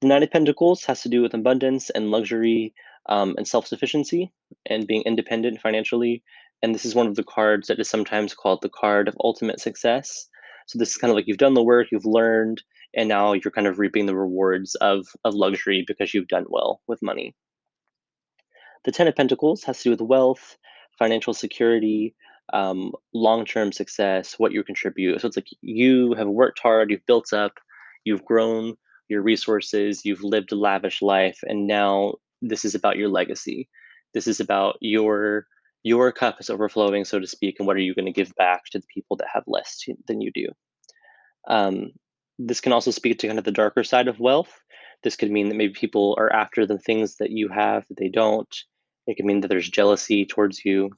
The 0.00 0.08
Nine 0.08 0.22
of 0.22 0.30
Pentacles 0.30 0.86
has 0.86 1.02
to 1.02 1.10
do 1.10 1.20
with 1.20 1.34
abundance 1.34 1.90
and 1.90 2.10
luxury 2.10 2.72
um, 3.10 3.34
and 3.36 3.46
self 3.46 3.66
sufficiency 3.66 4.32
and 4.64 4.86
being 4.86 5.02
independent 5.02 5.60
financially. 5.60 6.22
And 6.62 6.74
this 6.74 6.86
is 6.86 6.94
one 6.94 7.08
of 7.08 7.16
the 7.16 7.24
cards 7.24 7.68
that 7.68 7.78
is 7.78 7.90
sometimes 7.90 8.32
called 8.32 8.62
the 8.62 8.70
card 8.70 9.06
of 9.06 9.16
ultimate 9.22 9.60
success. 9.60 10.30
So 10.66 10.78
this 10.78 10.92
is 10.92 10.96
kind 10.96 11.10
of 11.10 11.16
like 11.16 11.26
you've 11.26 11.36
done 11.36 11.52
the 11.52 11.62
work, 11.62 11.88
you've 11.92 12.06
learned, 12.06 12.62
and 12.94 13.08
now 13.08 13.32
you're 13.32 13.50
kind 13.50 13.66
of 13.66 13.78
reaping 13.78 14.06
the 14.06 14.16
rewards 14.16 14.74
of 14.76 15.06
of 15.24 15.34
luxury 15.34 15.84
because 15.86 16.14
you've 16.14 16.28
done 16.28 16.46
well 16.48 16.80
with 16.86 17.02
money. 17.02 17.34
The 18.84 18.92
Ten 18.92 19.08
of 19.08 19.16
Pentacles 19.16 19.62
has 19.64 19.78
to 19.78 19.84
do 19.84 19.90
with 19.90 20.00
wealth, 20.00 20.56
financial 20.98 21.34
security, 21.34 22.14
um, 22.52 22.92
long-term 23.12 23.72
success, 23.72 24.34
what 24.38 24.52
you 24.52 24.64
contribute. 24.64 25.20
So 25.20 25.28
it's 25.28 25.36
like 25.36 25.48
you 25.60 26.14
have 26.14 26.28
worked 26.28 26.60
hard, 26.60 26.90
you've 26.90 27.06
built 27.06 27.32
up, 27.32 27.52
you've 28.04 28.24
grown 28.24 28.74
your 29.08 29.22
resources, 29.22 30.04
you've 30.04 30.22
lived 30.22 30.52
a 30.52 30.56
lavish 30.56 31.02
life, 31.02 31.38
and 31.42 31.66
now 31.66 32.14
this 32.40 32.64
is 32.64 32.74
about 32.74 32.96
your 32.96 33.08
legacy. 33.08 33.68
This 34.14 34.26
is 34.26 34.40
about 34.40 34.76
your 34.80 35.46
your 35.82 36.12
cup 36.12 36.40
is 36.40 36.50
overflowing, 36.50 37.04
so 37.04 37.18
to 37.18 37.26
speak, 37.26 37.56
and 37.58 37.66
what 37.66 37.76
are 37.76 37.80
you 37.80 37.94
going 37.94 38.06
to 38.06 38.12
give 38.12 38.34
back 38.36 38.64
to 38.70 38.78
the 38.78 38.86
people 38.92 39.16
that 39.16 39.28
have 39.32 39.44
less 39.46 39.78
to, 39.78 39.94
than 40.06 40.20
you 40.20 40.30
do? 40.32 40.46
Um, 41.48 41.92
this 42.46 42.60
can 42.60 42.72
also 42.72 42.90
speak 42.90 43.18
to 43.18 43.26
kind 43.26 43.38
of 43.38 43.44
the 43.44 43.52
darker 43.52 43.84
side 43.84 44.08
of 44.08 44.18
wealth. 44.18 44.60
This 45.02 45.16
could 45.16 45.30
mean 45.30 45.48
that 45.48 45.56
maybe 45.56 45.72
people 45.72 46.14
are 46.18 46.32
after 46.32 46.66
the 46.66 46.78
things 46.78 47.16
that 47.16 47.30
you 47.30 47.48
have 47.48 47.86
that 47.88 47.98
they 47.98 48.08
don't. 48.08 48.54
It 49.06 49.16
could 49.16 49.26
mean 49.26 49.40
that 49.40 49.48
there's 49.48 49.68
jealousy 49.68 50.24
towards 50.24 50.64
you. 50.64 50.90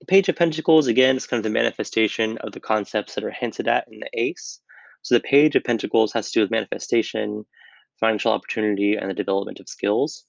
The 0.00 0.06
Page 0.06 0.28
of 0.28 0.36
Pentacles, 0.36 0.86
again, 0.86 1.16
is 1.16 1.26
kind 1.26 1.38
of 1.38 1.44
the 1.44 1.50
manifestation 1.50 2.38
of 2.38 2.52
the 2.52 2.60
concepts 2.60 3.14
that 3.14 3.24
are 3.24 3.30
hinted 3.30 3.68
at 3.68 3.86
in 3.90 4.00
the 4.00 4.10
Ace. 4.14 4.60
So 5.02 5.14
the 5.14 5.20
Page 5.20 5.56
of 5.56 5.64
Pentacles 5.64 6.12
has 6.12 6.30
to 6.30 6.38
do 6.38 6.42
with 6.42 6.50
manifestation, 6.50 7.44
financial 7.98 8.32
opportunity, 8.32 8.96
and 8.96 9.10
the 9.10 9.14
development 9.14 9.60
of 9.60 9.68
skills. 9.68 10.24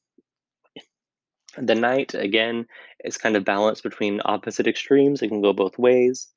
The 1.57 1.75
Knight, 1.75 2.13
again, 2.13 2.67
is 3.03 3.17
kind 3.17 3.35
of 3.35 3.45
balanced 3.45 3.83
between 3.83 4.21
opposite 4.25 4.67
extremes. 4.67 5.21
It 5.21 5.29
can 5.29 5.41
go 5.41 5.53
both 5.53 5.77
ways. 5.77 6.27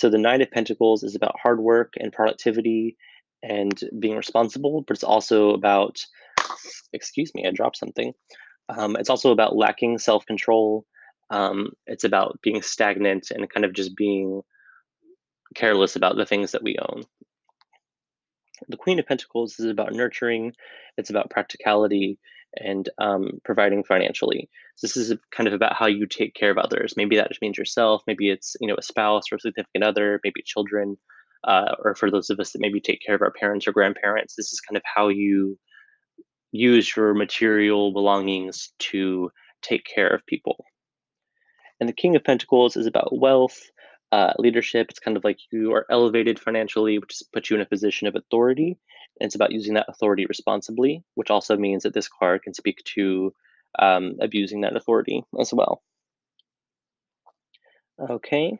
So 0.00 0.08
the 0.08 0.16
Knight 0.16 0.40
of 0.40 0.50
Pentacles 0.50 1.02
is 1.02 1.14
about 1.14 1.38
hard 1.38 1.60
work 1.60 1.92
and 2.00 2.10
productivity 2.10 2.96
and 3.42 3.78
being 3.98 4.16
responsible, 4.16 4.80
but 4.80 4.96
it's 4.96 5.04
also 5.04 5.50
about, 5.50 6.00
excuse 6.94 7.34
me, 7.34 7.46
I 7.46 7.50
dropped 7.50 7.76
something. 7.76 8.14
Um, 8.70 8.96
it's 8.96 9.10
also 9.10 9.30
about 9.30 9.56
lacking 9.56 9.98
self 9.98 10.24
control. 10.24 10.86
Um, 11.28 11.72
it's 11.86 12.04
about 12.04 12.40
being 12.40 12.62
stagnant 12.62 13.30
and 13.30 13.50
kind 13.50 13.66
of 13.66 13.74
just 13.74 13.94
being 13.94 14.40
careless 15.54 15.96
about 15.96 16.16
the 16.16 16.24
things 16.24 16.52
that 16.52 16.62
we 16.62 16.78
own. 16.80 17.02
The 18.68 18.78
Queen 18.78 18.98
of 18.98 19.06
Pentacles 19.06 19.60
is 19.60 19.66
about 19.66 19.92
nurturing, 19.92 20.54
it's 20.96 21.10
about 21.10 21.28
practicality 21.28 22.18
and 22.56 22.88
um, 22.98 23.40
providing 23.44 23.84
financially. 23.84 24.48
So 24.76 24.86
this 24.86 24.96
is 24.96 25.16
kind 25.30 25.46
of 25.46 25.54
about 25.54 25.76
how 25.76 25.86
you 25.86 26.06
take 26.06 26.34
care 26.34 26.50
of 26.50 26.58
others. 26.58 26.94
Maybe 26.96 27.16
that 27.16 27.28
just 27.28 27.42
means 27.42 27.58
yourself. 27.58 28.02
Maybe 28.06 28.30
it's 28.30 28.56
you 28.60 28.66
know 28.66 28.76
a 28.78 28.82
spouse 28.82 29.24
or 29.30 29.36
a 29.36 29.40
significant 29.40 29.84
other. 29.84 30.20
Maybe 30.24 30.42
children, 30.44 30.96
uh, 31.44 31.74
or 31.84 31.94
for 31.94 32.10
those 32.10 32.30
of 32.30 32.40
us 32.40 32.52
that 32.52 32.60
maybe 32.60 32.80
take 32.80 33.00
care 33.04 33.14
of 33.14 33.22
our 33.22 33.32
parents 33.32 33.66
or 33.66 33.72
grandparents. 33.72 34.34
This 34.34 34.52
is 34.52 34.60
kind 34.60 34.76
of 34.76 34.82
how 34.84 35.08
you 35.08 35.58
use 36.52 36.94
your 36.96 37.14
material 37.14 37.92
belongings 37.92 38.72
to 38.78 39.30
take 39.62 39.84
care 39.84 40.08
of 40.08 40.26
people. 40.26 40.64
And 41.78 41.88
the 41.88 41.94
King 41.94 42.16
of 42.16 42.24
Pentacles 42.24 42.76
is 42.76 42.86
about 42.86 43.18
wealth, 43.18 43.58
uh, 44.12 44.32
leadership. 44.38 44.88
It's 44.90 44.98
kind 44.98 45.16
of 45.16 45.24
like 45.24 45.38
you 45.50 45.72
are 45.72 45.86
elevated 45.90 46.38
financially, 46.38 46.98
which 46.98 47.22
puts 47.32 47.48
you 47.48 47.56
in 47.56 47.62
a 47.62 47.66
position 47.66 48.06
of 48.06 48.16
authority. 48.16 48.78
It's 49.20 49.34
about 49.34 49.52
using 49.52 49.74
that 49.74 49.86
authority 49.88 50.26
responsibly, 50.26 51.04
which 51.14 51.30
also 51.30 51.56
means 51.56 51.82
that 51.82 51.94
this 51.94 52.08
card 52.08 52.42
can 52.42 52.54
speak 52.54 52.82
to 52.96 53.34
um, 53.78 54.16
abusing 54.20 54.62
that 54.62 54.76
authority 54.76 55.22
as 55.38 55.52
well. 55.52 55.82
Okay, 58.00 58.58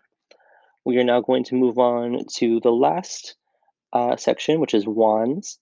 we 0.84 0.98
are 0.98 1.04
now 1.04 1.20
going 1.20 1.44
to 1.44 1.54
move 1.54 1.78
on 1.78 2.24
to 2.36 2.60
the 2.60 2.70
last 2.70 3.36
uh, 3.92 4.16
section, 4.16 4.60
which 4.60 4.74
is 4.74 4.86
wands. 4.86 5.58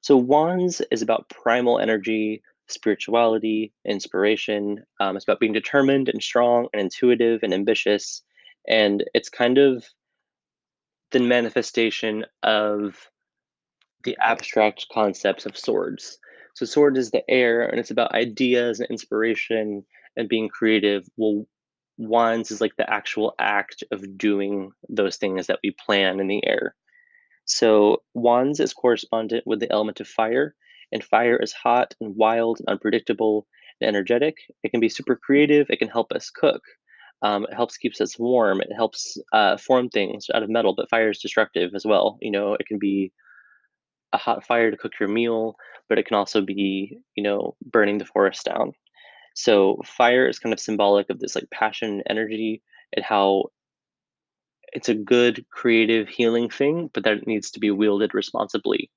So 0.00 0.16
wands 0.16 0.82
is 0.90 1.02
about 1.02 1.30
primal 1.30 1.78
energy, 1.78 2.42
spirituality, 2.68 3.72
inspiration. 3.84 4.84
Um, 5.00 5.16
it's 5.16 5.24
about 5.24 5.40
being 5.40 5.52
determined 5.52 6.08
and 6.08 6.22
strong 6.22 6.68
and 6.72 6.80
intuitive 6.82 7.40
and 7.42 7.54
ambitious. 7.54 8.22
And 8.68 9.04
it's 9.14 9.28
kind 9.28 9.58
of 9.58 9.84
the 11.14 11.20
manifestation 11.20 12.26
of 12.42 13.08
the 14.04 14.16
abstract 14.20 14.86
concepts 14.92 15.46
of 15.46 15.56
swords. 15.56 16.18
So, 16.54 16.66
sword 16.66 16.96
is 16.98 17.10
the 17.10 17.28
air, 17.30 17.66
and 17.66 17.80
it's 17.80 17.90
about 17.90 18.12
ideas 18.14 18.80
and 18.80 18.90
inspiration 18.90 19.84
and 20.16 20.28
being 20.28 20.48
creative. 20.48 21.08
Well, 21.16 21.46
wands 21.96 22.50
is 22.50 22.60
like 22.60 22.76
the 22.76 22.92
actual 22.92 23.34
act 23.38 23.84
of 23.92 24.18
doing 24.18 24.72
those 24.88 25.16
things 25.16 25.46
that 25.46 25.60
we 25.62 25.70
plan 25.72 26.20
in 26.20 26.26
the 26.28 26.44
air. 26.46 26.74
So, 27.46 28.02
wands 28.14 28.60
is 28.60 28.74
correspondent 28.74 29.46
with 29.46 29.60
the 29.60 29.72
element 29.72 30.00
of 30.00 30.08
fire, 30.08 30.54
and 30.92 31.04
fire 31.04 31.36
is 31.36 31.52
hot 31.52 31.94
and 32.00 32.16
wild 32.16 32.60
and 32.60 32.68
unpredictable 32.68 33.46
and 33.80 33.88
energetic. 33.88 34.36
It 34.64 34.70
can 34.70 34.80
be 34.80 34.90
super 34.90 35.16
creative. 35.16 35.68
It 35.70 35.78
can 35.78 35.88
help 35.88 36.12
us 36.12 36.30
cook. 36.30 36.62
Um, 37.24 37.44
it 37.44 37.54
helps 37.54 37.78
keeps 37.78 38.00
us 38.02 38.18
warm. 38.18 38.60
It 38.60 38.72
helps 38.76 39.16
uh, 39.32 39.56
form 39.56 39.88
things 39.88 40.26
out 40.34 40.42
of 40.42 40.50
metal. 40.50 40.74
But 40.76 40.90
fire 40.90 41.08
is 41.08 41.18
destructive 41.18 41.74
as 41.74 41.86
well. 41.86 42.18
You 42.20 42.30
know, 42.30 42.52
it 42.52 42.66
can 42.66 42.78
be 42.78 43.12
a 44.12 44.18
hot 44.18 44.44
fire 44.46 44.70
to 44.70 44.76
cook 44.76 44.92
your 45.00 45.08
meal, 45.08 45.56
but 45.88 45.98
it 45.98 46.06
can 46.06 46.16
also 46.16 46.42
be, 46.42 46.98
you 47.16 47.22
know, 47.22 47.56
burning 47.64 47.98
the 47.98 48.04
forest 48.04 48.44
down. 48.44 48.72
So 49.34 49.80
fire 49.84 50.28
is 50.28 50.38
kind 50.38 50.52
of 50.52 50.60
symbolic 50.60 51.08
of 51.10 51.18
this 51.18 51.34
like 51.34 51.48
passion 51.50 51.90
and 51.90 52.02
energy 52.08 52.62
and 52.92 53.04
how 53.04 53.46
it's 54.74 54.90
a 54.90 54.94
good 54.94 55.44
creative 55.50 56.08
healing 56.08 56.50
thing, 56.50 56.90
but 56.92 57.04
that 57.04 57.26
needs 57.26 57.50
to 57.52 57.60
be 57.60 57.70
wielded 57.70 58.12
responsibly. 58.12 58.90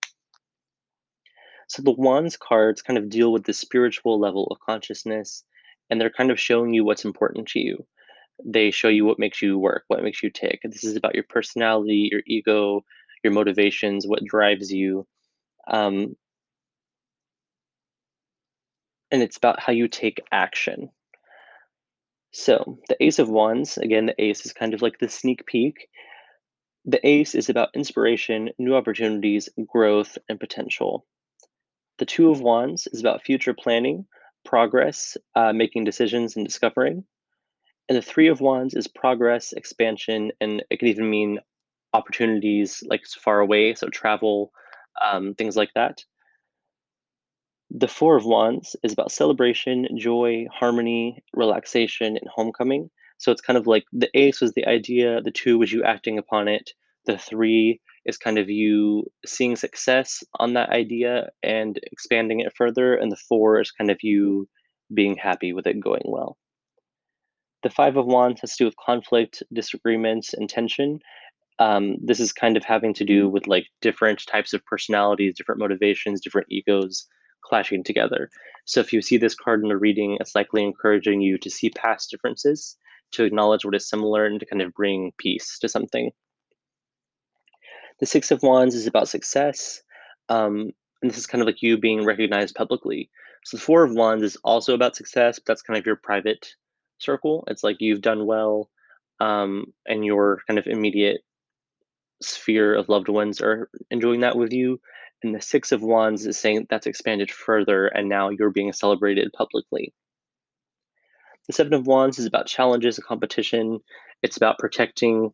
So 1.69 1.81
the 1.81 1.91
wands 1.91 2.37
cards 2.37 2.81
kind 2.81 2.97
of 2.97 3.09
deal 3.09 3.31
with 3.31 3.45
the 3.45 3.53
spiritual 3.53 4.19
level 4.19 4.47
of 4.51 4.59
consciousness, 4.59 5.43
and 5.89 5.99
they're 5.99 6.09
kind 6.09 6.31
of 6.31 6.39
showing 6.39 6.73
you 6.73 6.83
what's 6.83 7.05
important 7.05 7.47
to 7.49 7.59
you. 7.59 7.85
They 8.45 8.71
show 8.71 8.87
you 8.87 9.05
what 9.05 9.19
makes 9.19 9.41
you 9.41 9.57
work, 9.57 9.83
what 9.87 10.03
makes 10.03 10.21
you 10.21 10.29
tick. 10.29 10.59
This 10.63 10.83
is 10.83 10.95
about 10.95 11.15
your 11.15 11.25
personality, 11.27 12.09
your 12.11 12.21
ego, 12.27 12.83
your 13.23 13.33
motivations, 13.33 14.07
what 14.07 14.23
drives 14.23 14.71
you. 14.71 15.07
Um, 15.67 16.15
and 19.11 19.21
it's 19.21 19.37
about 19.37 19.59
how 19.59 19.73
you 19.73 19.87
take 19.87 20.21
action. 20.31 20.89
So, 22.31 22.79
the 22.87 23.03
Ace 23.03 23.19
of 23.19 23.29
Wands, 23.29 23.77
again, 23.77 24.05
the 24.05 24.21
Ace 24.21 24.45
is 24.45 24.53
kind 24.53 24.73
of 24.73 24.81
like 24.81 24.99
the 24.99 25.09
sneak 25.09 25.45
peek. 25.45 25.89
The 26.85 27.05
Ace 27.05 27.35
is 27.35 27.49
about 27.49 27.75
inspiration, 27.75 28.51
new 28.59 28.75
opportunities, 28.75 29.49
growth, 29.65 30.17
and 30.29 30.39
potential. 30.39 31.05
The 31.97 32.05
Two 32.05 32.29
of 32.29 32.41
Wands 32.41 32.87
is 32.87 32.99
about 32.99 33.23
future 33.23 33.53
planning, 33.53 34.05
progress, 34.45 35.17
uh, 35.35 35.53
making 35.53 35.85
decisions, 35.85 36.35
and 36.35 36.45
discovering. 36.45 37.05
And 37.89 37.97
the 37.97 38.01
Three 38.01 38.27
of 38.27 38.41
Wands 38.41 38.73
is 38.73 38.87
progress, 38.87 39.53
expansion, 39.53 40.31
and 40.41 40.63
it 40.69 40.79
can 40.79 40.89
even 40.89 41.09
mean 41.09 41.39
opportunities 41.93 42.83
like 42.87 43.05
far 43.05 43.39
away, 43.39 43.75
so 43.75 43.87
travel, 43.87 44.51
um, 45.01 45.35
things 45.35 45.55
like 45.55 45.71
that. 45.75 46.03
The 47.69 47.87
Four 47.87 48.17
of 48.17 48.25
Wands 48.25 48.75
is 48.83 48.93
about 48.93 49.11
celebration, 49.11 49.87
joy, 49.97 50.47
harmony, 50.51 51.23
relaxation, 51.33 52.17
and 52.17 52.27
homecoming. 52.33 52.89
So 53.17 53.31
it's 53.31 53.41
kind 53.41 53.57
of 53.57 53.67
like 53.67 53.85
the 53.91 54.09
ace 54.13 54.41
was 54.41 54.53
the 54.53 54.67
idea, 54.67 55.21
the 55.21 55.31
two 55.31 55.57
was 55.57 55.71
you 55.71 55.83
acting 55.83 56.17
upon 56.17 56.47
it, 56.47 56.71
the 57.05 57.17
three 57.17 57.79
is 58.05 58.17
kind 58.17 58.37
of 58.37 58.49
you 58.49 59.05
seeing 59.25 59.55
success 59.55 60.23
on 60.39 60.53
that 60.53 60.69
idea 60.69 61.29
and 61.41 61.79
expanding 61.91 62.41
it 62.41 62.53
further, 62.55 62.95
and 62.95 63.11
the 63.11 63.17
four 63.27 63.59
is 63.59 63.71
kind 63.71 63.89
of 63.89 63.97
you 64.01 64.47
being 64.93 65.15
happy 65.15 65.51
with 65.53 65.67
it 65.67 65.79
going 65.79 66.03
well. 66.05 66.37
The 67.63 67.69
Five 67.69 67.97
of 67.97 68.05
Wands 68.05 68.41
has 68.41 68.55
to 68.55 68.63
do 68.63 68.65
with 68.65 68.75
conflict, 68.77 69.41
disagreements, 69.53 70.33
and 70.33 70.49
tension. 70.49 70.99
Um, 71.59 71.97
this 72.03 72.19
is 72.19 72.31
kind 72.31 72.55
of 72.55 72.63
having 72.63 72.93
to 72.95 73.03
do 73.03 73.27
with 73.27 73.47
like 73.47 73.67
different 73.81 74.23
types 74.27 74.53
of 74.53 74.63
personalities, 74.65 75.35
different 75.35 75.59
motivations, 75.59 76.21
different 76.21 76.47
egos 76.51 77.07
clashing 77.43 77.83
together. 77.83 78.29
So 78.65 78.79
if 78.79 78.93
you 78.93 79.01
see 79.01 79.17
this 79.17 79.33
card 79.33 79.63
in 79.63 79.71
a 79.71 79.77
reading, 79.77 80.17
it's 80.19 80.35
likely 80.35 80.63
encouraging 80.63 81.21
you 81.21 81.37
to 81.39 81.49
see 81.49 81.69
past 81.71 82.11
differences, 82.11 82.77
to 83.13 83.23
acknowledge 83.23 83.65
what 83.65 83.75
is 83.75 83.89
similar, 83.89 84.25
and 84.25 84.39
to 84.39 84.45
kind 84.45 84.61
of 84.61 84.73
bring 84.73 85.13
peace 85.17 85.57
to 85.59 85.69
something. 85.69 86.11
The 87.99 88.05
Six 88.05 88.29
of 88.29 88.43
Wands 88.43 88.75
is 88.75 88.85
about 88.85 89.07
success. 89.07 89.81
Um, 90.29 90.71
and 91.01 91.09
this 91.09 91.17
is 91.17 91.27
kind 91.27 91.41
of 91.41 91.47
like 91.47 91.61
you 91.61 91.77
being 91.77 92.05
recognized 92.05 92.55
publicly. 92.55 93.09
So 93.45 93.57
the 93.57 93.63
Four 93.63 93.83
of 93.83 93.93
Wands 93.93 94.23
is 94.23 94.35
also 94.43 94.75
about 94.75 94.95
success, 94.95 95.39
but 95.39 95.45
that's 95.45 95.61
kind 95.63 95.79
of 95.79 95.85
your 95.85 95.95
private 95.95 96.53
circle. 96.99 97.43
It's 97.47 97.63
like 97.63 97.77
you've 97.79 98.01
done 98.01 98.25
well, 98.25 98.69
um, 99.19 99.73
and 99.85 100.05
your 100.05 100.41
kind 100.47 100.59
of 100.59 100.67
immediate 100.67 101.21
sphere 102.21 102.73
of 102.73 102.89
loved 102.89 103.09
ones 103.09 103.41
are 103.41 103.69
enjoying 103.91 104.21
that 104.21 104.37
with 104.37 104.51
you. 104.53 104.79
And 105.23 105.33
the 105.33 105.41
Six 105.41 105.71
of 105.71 105.81
Wands 105.81 106.25
is 106.25 106.37
saying 106.37 106.67
that's 106.69 106.85
expanded 106.87 107.31
further, 107.31 107.87
and 107.87 108.07
now 108.07 108.29
you're 108.29 108.51
being 108.51 108.71
celebrated 108.73 109.33
publicly. 109.33 109.93
The 111.47 111.53
Seven 111.53 111.73
of 111.73 111.87
Wands 111.87 112.19
is 112.19 112.25
about 112.25 112.45
challenges 112.45 112.97
and 112.97 113.05
competition. 113.05 113.79
It's 114.21 114.37
about 114.37 114.59
protecting 114.59 115.31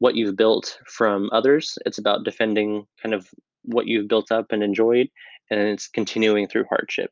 what 0.00 0.16
you've 0.16 0.36
built 0.36 0.78
from 0.86 1.30
others. 1.32 1.78
It's 1.86 1.98
about 1.98 2.24
defending 2.24 2.86
kind 3.02 3.14
of 3.14 3.28
what 3.62 3.86
you've 3.86 4.08
built 4.08 4.32
up 4.32 4.46
and 4.50 4.62
enjoyed, 4.62 5.08
and 5.50 5.60
it's 5.60 5.88
continuing 5.88 6.48
through 6.48 6.64
hardship. 6.68 7.10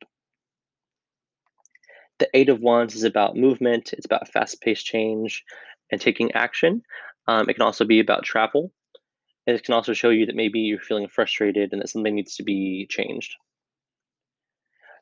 The 2.20 2.28
Eight 2.35 2.50
of 2.50 2.61
Wands 2.61 2.94
is 2.94 3.02
about 3.02 3.35
movement, 3.35 3.94
it's 3.94 4.04
about 4.04 4.28
fast 4.28 4.61
paced 4.61 4.85
change 4.85 5.42
and 5.90 6.00
taking 6.00 6.30
action. 6.33 6.83
Um, 7.26 7.48
it 7.48 7.54
can 7.54 7.62
also 7.62 7.85
be 7.85 7.98
about 7.98 8.24
travel. 8.24 8.72
It 9.46 9.64
can 9.64 9.74
also 9.74 9.94
show 9.94 10.11
you 10.11 10.26
that 10.26 10.37
maybe 10.37 10.61
you're 10.61 10.78
feeling 10.78 11.09
frustrated 11.09 11.72
and 11.72 11.80
that 11.80 11.88
something 11.88 12.14
needs 12.14 12.37
to 12.37 12.42
be 12.42 12.87
changed. 12.90 13.35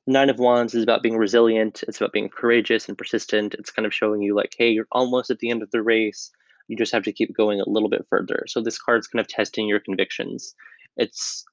Nine 0.07 0.31
of 0.31 0.38
Wands 0.38 0.74
is 0.74 0.85
about 0.85 1.02
being 1.02 1.18
resilient. 1.18 1.83
It's 1.88 2.00
about 2.00 2.12
being 2.12 2.28
courageous 2.28 2.88
and 2.88 2.96
persistent. 2.96 3.54
It's 3.54 3.72
kind 3.72 3.85
of 3.85 3.92
showing 3.92 4.22
you, 4.22 4.35
like, 4.35 4.54
hey, 4.57 4.70
you're 4.70 4.87
almost 4.92 5.31
at 5.31 5.40
the 5.40 5.50
end 5.50 5.62
of 5.62 5.70
the 5.72 5.83
race. 5.83 6.31
You 6.68 6.76
just 6.76 6.92
have 6.92 7.02
to 7.02 7.12
keep 7.12 7.37
going 7.37 7.61
a 7.61 7.68
little 7.68 7.90
bit 7.90 8.07
further. 8.09 8.44
So 8.46 8.62
this 8.62 8.81
card's 8.81 9.09
kind 9.09 9.20
of 9.20 9.26
testing 9.26 9.66
your 9.66 9.81
convictions. 9.81 10.54
It's 10.96 11.44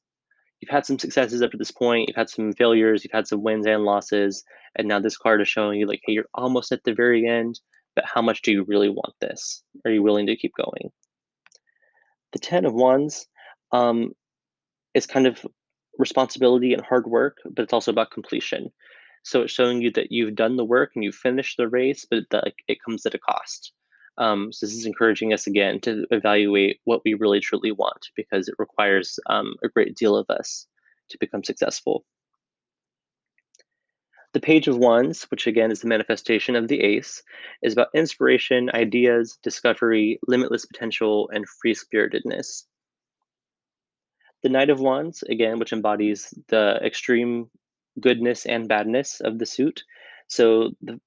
you've 0.65 0.73
had 0.73 0.86
some 0.86 0.97
successes 0.97 1.43
up 1.43 1.51
to 1.51 1.58
this 1.58 1.69
point, 1.69 2.08
you've 2.08 2.15
had 2.15 2.30
some 2.30 2.51
failures, 2.54 3.04
you've 3.04 3.12
had 3.12 3.28
some 3.28 3.43
wins 3.43 3.67
and 3.67 3.84
losses, 3.84 4.43
and 4.75 4.88
now 4.88 4.99
this 4.99 5.15
card 5.15 5.39
is 5.39 5.47
showing 5.47 5.80
you, 5.80 5.86
like, 5.86 6.01
hey, 6.06 6.13
you're 6.13 6.25
almost 6.34 6.71
at 6.71 6.84
the 6.84 6.93
very 6.93 7.28
end, 7.28 7.60
but 7.95 8.04
how 8.04 8.19
much 8.19 8.41
do 8.41 8.51
you 8.51 8.63
really 8.67 8.89
want 8.89 9.13
this? 9.21 9.62
Are 9.86 9.91
you 9.91 10.01
willing 10.01 10.25
to 10.25 10.36
keep 10.36 10.54
going? 10.58 10.91
The 12.34 12.39
Ten 12.39 12.65
of 12.65 12.73
Wands 12.73 13.28
um, 13.71 14.13
is 14.95 15.06
kind 15.06 15.28
of 15.28 15.45
responsibility 15.99 16.73
and 16.73 16.84
hard 16.84 17.06
work, 17.06 17.38
but 17.51 17.62
it's 17.62 17.73
also 17.73 17.91
about 17.91 18.10
completion. 18.10 18.71
So 19.23 19.43
it's 19.43 19.54
showing 19.54 19.82
you 19.82 19.91
that 19.91 20.12
you've 20.12 20.36
done 20.36 20.56
the 20.56 20.65
work 20.65 20.93
and 20.95 21.04
you've 21.04 21.15
finished 21.15 21.58
the 21.58 21.67
race, 21.67 22.08
but 22.10 22.23
that 22.32 22.54
it 22.67 22.80
comes 22.84 23.06
at 23.06 23.13
a 23.13 23.19
cost. 23.19 23.71
Um, 24.17 24.51
so 24.51 24.65
this 24.65 24.75
is 24.75 24.86
encouraging 24.86 25.34
us 25.34 25.47
again 25.47 25.82
to 25.82 26.06
evaluate 26.12 26.80
what 26.86 27.01
we 27.04 27.13
really 27.13 27.39
truly 27.39 27.71
want 27.71 28.10
because 28.15 28.47
it 28.47 28.56
requires 28.58 29.19
um, 29.28 29.56
a 29.63 29.67
great 29.67 29.95
deal 29.95 30.15
of 30.15 30.30
us 30.30 30.67
to 31.10 31.17
become 31.19 31.43
successful. 31.43 32.06
The 34.34 34.41
Page 34.41 34.67
of 34.67 34.78
Wands, 34.78 35.23
which 35.32 35.47
again 35.47 35.71
is 35.71 35.80
the 35.80 35.88
manifestation 35.88 36.58
of 36.58 36.67
the 36.67 36.82
Ace, 36.82 37.23
is 37.62 37.71
about 37.71 37.88
inspiration, 37.93 38.69
ideas, 38.73 39.38
discovery, 39.41 40.19
limitless 40.28 40.65
potential, 40.65 41.30
and 41.34 41.47
free 41.47 41.73
spiritedness. 41.73 42.65
The 44.43 44.49
Knight 44.49 44.69
of 44.69 44.82
Wands, 44.82 45.23
again, 45.23 45.58
which 45.58 45.71
embodies 45.71 46.34
the 46.49 46.80
extreme 46.84 47.49
goodness 47.99 48.45
and 48.45 48.67
badness 48.67 49.21
of 49.21 49.39
the 49.39 49.45
suit. 49.45 49.84
So 50.28 50.71
the 50.82 50.99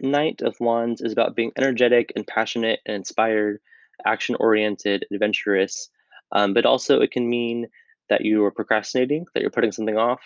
Knight 0.00 0.42
of 0.42 0.56
Wands 0.60 1.00
is 1.00 1.12
about 1.12 1.36
being 1.36 1.52
energetic 1.56 2.12
and 2.16 2.26
passionate 2.26 2.80
and 2.86 2.96
inspired, 2.96 3.60
action 4.06 4.36
oriented, 4.38 5.06
adventurous. 5.12 5.90
Um, 6.32 6.54
but 6.54 6.66
also, 6.66 7.00
it 7.00 7.10
can 7.10 7.28
mean 7.28 7.68
that 8.08 8.24
you 8.24 8.44
are 8.44 8.50
procrastinating, 8.50 9.26
that 9.34 9.40
you're 9.40 9.50
putting 9.50 9.72
something 9.72 9.96
off. 9.96 10.20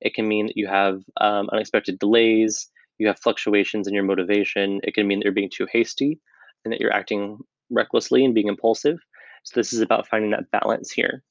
It 0.00 0.14
can 0.14 0.28
mean 0.28 0.46
that 0.46 0.56
you 0.56 0.66
have 0.68 1.02
um, 1.20 1.48
unexpected 1.52 1.98
delays, 1.98 2.70
you 2.98 3.06
have 3.06 3.18
fluctuations 3.18 3.86
in 3.86 3.94
your 3.94 4.04
motivation. 4.04 4.80
It 4.82 4.94
can 4.94 5.06
mean 5.06 5.20
that 5.20 5.24
you're 5.24 5.32
being 5.32 5.50
too 5.50 5.66
hasty 5.70 6.20
and 6.64 6.72
that 6.72 6.80
you're 6.80 6.92
acting 6.92 7.38
recklessly 7.70 8.24
and 8.24 8.34
being 8.34 8.48
impulsive. 8.48 8.98
So, 9.44 9.58
this 9.58 9.72
is 9.72 9.80
about 9.80 10.08
finding 10.08 10.32
that 10.32 10.50
balance 10.50 10.90
here. 10.90 11.22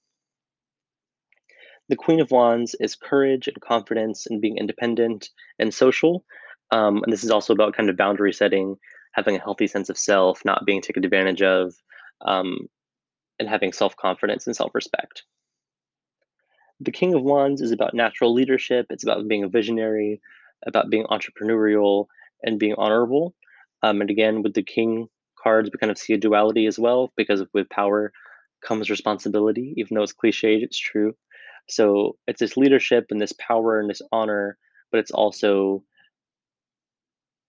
The 1.90 1.96
Queen 1.96 2.20
of 2.20 2.32
Wands 2.32 2.76
is 2.80 2.96
courage 2.96 3.48
and 3.48 3.62
confidence 3.62 4.28
and 4.28 4.42
being 4.42 4.58
independent 4.58 5.30
and 5.60 5.74
social. 5.74 6.26
Um, 6.72 7.04
and 7.04 7.12
this 7.12 7.24
is 7.24 7.32
also 7.32 7.54
about 7.54 7.76
kind 7.76 7.90
of 7.90 7.98
boundary 7.98 8.34
setting, 8.34 8.78
having 9.14 9.36
a 9.36 9.42
healthy 9.42 9.68
sense 9.68 9.90
of 9.90 9.98
self, 9.98 10.44
not 10.44 10.66
being 10.66 10.82
taken 10.82 11.06
advantage 11.06 11.42
of, 11.42 11.74
um, 12.26 12.68
and 13.40 13.48
having 13.48 13.72
self 13.74 13.96
confidence 13.96 14.48
and 14.48 14.56
self 14.56 14.74
respect. 14.76 15.24
The 16.80 16.92
King 16.92 17.14
of 17.14 17.24
Wands 17.24 17.62
is 17.62 17.72
about 17.72 17.94
natural 17.94 18.34
leadership, 18.34 18.88
it's 18.90 19.04
about 19.04 19.28
being 19.28 19.44
a 19.44 19.50
visionary, 19.50 20.22
about 20.66 20.90
being 20.90 21.06
entrepreneurial, 21.06 22.08
and 22.44 22.60
being 22.60 22.76
honorable. 22.78 23.34
Um, 23.84 24.02
and 24.02 24.10
again, 24.10 24.44
with 24.44 24.54
the 24.54 24.64
King 24.64 25.08
cards, 25.42 25.70
we 25.72 25.80
kind 25.80 25.92
of 25.92 25.98
see 25.98 26.14
a 26.14 26.18
duality 26.18 26.66
as 26.68 26.78
well, 26.78 27.12
because 27.16 27.44
with 27.54 27.70
power 27.70 28.12
comes 28.62 28.90
responsibility, 28.90 29.74
even 29.78 29.96
though 29.96 30.04
it's 30.04 30.14
cliched, 30.14 30.64
it's 30.64 30.78
true. 30.78 31.16
So 31.70 32.18
it's 32.28 32.40
this 32.40 32.58
leadership 32.58 33.08
and 33.10 33.22
this 33.22 33.34
power 33.34 33.80
and 33.80 33.90
this 33.90 34.02
honor, 34.12 34.58
but 34.92 35.00
it's 35.00 35.12
also 35.12 35.84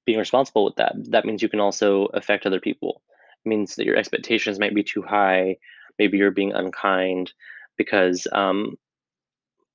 being 0.09 0.19
responsible 0.19 0.65
with 0.65 0.77
that. 0.77 0.95
That 1.11 1.27
means 1.27 1.43
you 1.43 1.51
can 1.51 1.61
also 1.61 2.07
affect 2.15 2.47
other 2.47 2.61
people. 2.61 3.03
It 3.45 3.49
means 3.51 3.77
that 3.77 3.85
your 3.85 3.97
expectations 3.97 4.59
might 4.59 4.75
be 4.75 4.83
too 4.83 5.03
high. 5.03 5.59
Maybe 5.99 6.17
you're 6.17 6.31
being 6.31 6.55
unkind 6.55 7.35
because 7.77 8.27
um, 8.33 8.79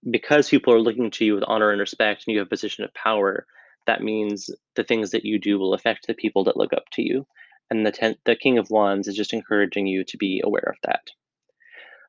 because 0.09 0.49
people 0.49 0.73
are 0.73 0.81
looking 0.81 1.11
to 1.11 1.23
you 1.23 1.35
with 1.35 1.43
honor 1.45 1.69
and 1.69 1.79
respect, 1.79 2.23
and 2.25 2.33
you 2.33 2.39
have 2.39 2.47
a 2.47 2.49
position 2.49 2.83
of 2.83 2.91
power. 2.95 3.45
That 3.85 4.01
means 4.01 4.49
the 4.75 4.83
things 4.83 5.11
that 5.11 5.23
you 5.23 5.37
do 5.37 5.59
will 5.59 5.75
affect 5.75 6.07
the 6.07 6.15
people 6.15 6.45
that 6.45 6.57
look 6.57 6.73
up 6.73 6.85
to 6.93 7.03
you. 7.03 7.27
And 7.69 7.85
the 7.85 7.91
ten- 7.91 8.17
the 8.25 8.35
King 8.35 8.57
of 8.57 8.71
Wands 8.71 9.07
is 9.07 9.15
just 9.15 9.33
encouraging 9.33 9.85
you 9.85 10.03
to 10.05 10.17
be 10.17 10.41
aware 10.43 10.67
of 10.67 10.77
that. 10.81 11.11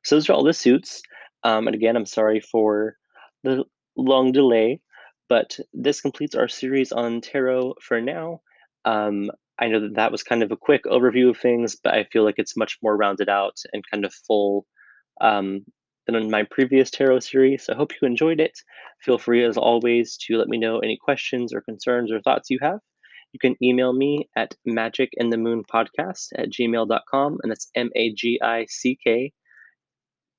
So 0.02 0.16
those 0.16 0.30
are 0.30 0.32
all 0.32 0.44
the 0.44 0.54
suits. 0.54 1.02
Um, 1.42 1.66
and 1.66 1.76
again, 1.76 1.94
I'm 1.94 2.06
sorry 2.06 2.40
for 2.40 2.96
the 3.42 3.64
long 3.98 4.32
delay, 4.32 4.80
but 5.28 5.58
this 5.72 6.00
completes 6.00 6.34
our 6.34 6.48
series 6.48 6.92
on 6.92 7.20
tarot 7.20 7.74
for 7.82 8.00
now. 8.00 8.40
Um, 8.84 9.30
I 9.58 9.68
know 9.68 9.80
that 9.80 9.94
that 9.94 10.12
was 10.12 10.22
kind 10.22 10.42
of 10.42 10.50
a 10.50 10.56
quick 10.56 10.84
overview 10.84 11.30
of 11.30 11.38
things, 11.38 11.76
but 11.82 11.94
I 11.94 12.04
feel 12.12 12.24
like 12.24 12.34
it's 12.38 12.56
much 12.56 12.78
more 12.82 12.96
rounded 12.96 13.28
out 13.28 13.56
and 13.72 13.84
kind 13.90 14.04
of 14.04 14.12
full 14.12 14.66
um, 15.20 15.64
than 16.06 16.16
in 16.16 16.30
my 16.30 16.42
previous 16.50 16.90
tarot 16.90 17.20
series. 17.20 17.64
So 17.64 17.72
I 17.72 17.76
hope 17.76 17.92
you 17.92 18.06
enjoyed 18.06 18.40
it. 18.40 18.58
Feel 19.02 19.18
free, 19.18 19.44
as 19.44 19.56
always, 19.56 20.16
to 20.26 20.36
let 20.36 20.48
me 20.48 20.58
know 20.58 20.80
any 20.80 20.98
questions 21.02 21.54
or 21.54 21.60
concerns 21.60 22.10
or 22.10 22.20
thoughts 22.20 22.50
you 22.50 22.58
have. 22.62 22.80
You 23.32 23.38
can 23.40 23.56
email 23.62 23.92
me 23.92 24.28
at 24.36 24.54
magick 24.68 25.08
in 25.14 25.30
the 25.30 25.36
moon 25.36 25.62
podcast 25.72 26.28
at 26.36 26.50
gmail.com, 26.50 27.38
and 27.42 27.50
that's 27.50 27.70
M 27.74 27.90
A 27.96 28.12
G 28.12 28.40
I 28.42 28.66
C 28.68 28.98
K 29.04 29.32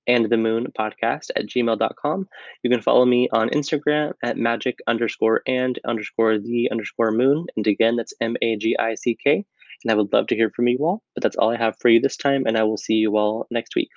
and 0.08 0.30
the 0.30 0.38
moon 0.38 0.68
podcast 0.78 1.32
at 1.36 1.48
gmail.com. 1.48 2.28
You 2.64 2.70
can 2.70 2.82
follow 2.82 3.06
me 3.06 3.30
on 3.32 3.50
Instagram 3.50 4.14
at 4.24 4.38
magick 4.38 4.76
underscore 4.88 5.42
and 5.48 5.80
underscore 5.86 6.40
the 6.40 6.70
underscore 6.72 7.12
moon. 7.12 7.46
And 7.56 7.68
again, 7.68 7.96
that's 7.96 8.14
M 8.22 8.36
A 8.42 8.56
G 8.58 8.76
I 8.78 8.96
C 8.96 9.18
K. 9.24 9.46
And 9.84 9.92
I 9.92 9.96
would 9.96 10.14
love 10.14 10.28
to 10.28 10.36
hear 10.36 10.50
from 10.50 10.68
you 10.68 10.78
all. 10.82 11.04
But 11.14 11.24
that's 11.24 11.36
all 11.36 11.52
I 11.52 11.58
have 11.58 11.76
for 11.80 11.90
you 11.90 12.00
this 12.00 12.18
time. 12.18 12.44
And 12.46 12.58
I 12.58 12.64
will 12.64 12.78
see 12.78 12.96
you 12.96 13.18
all 13.18 13.48
next 13.52 13.76
week. 13.76 13.90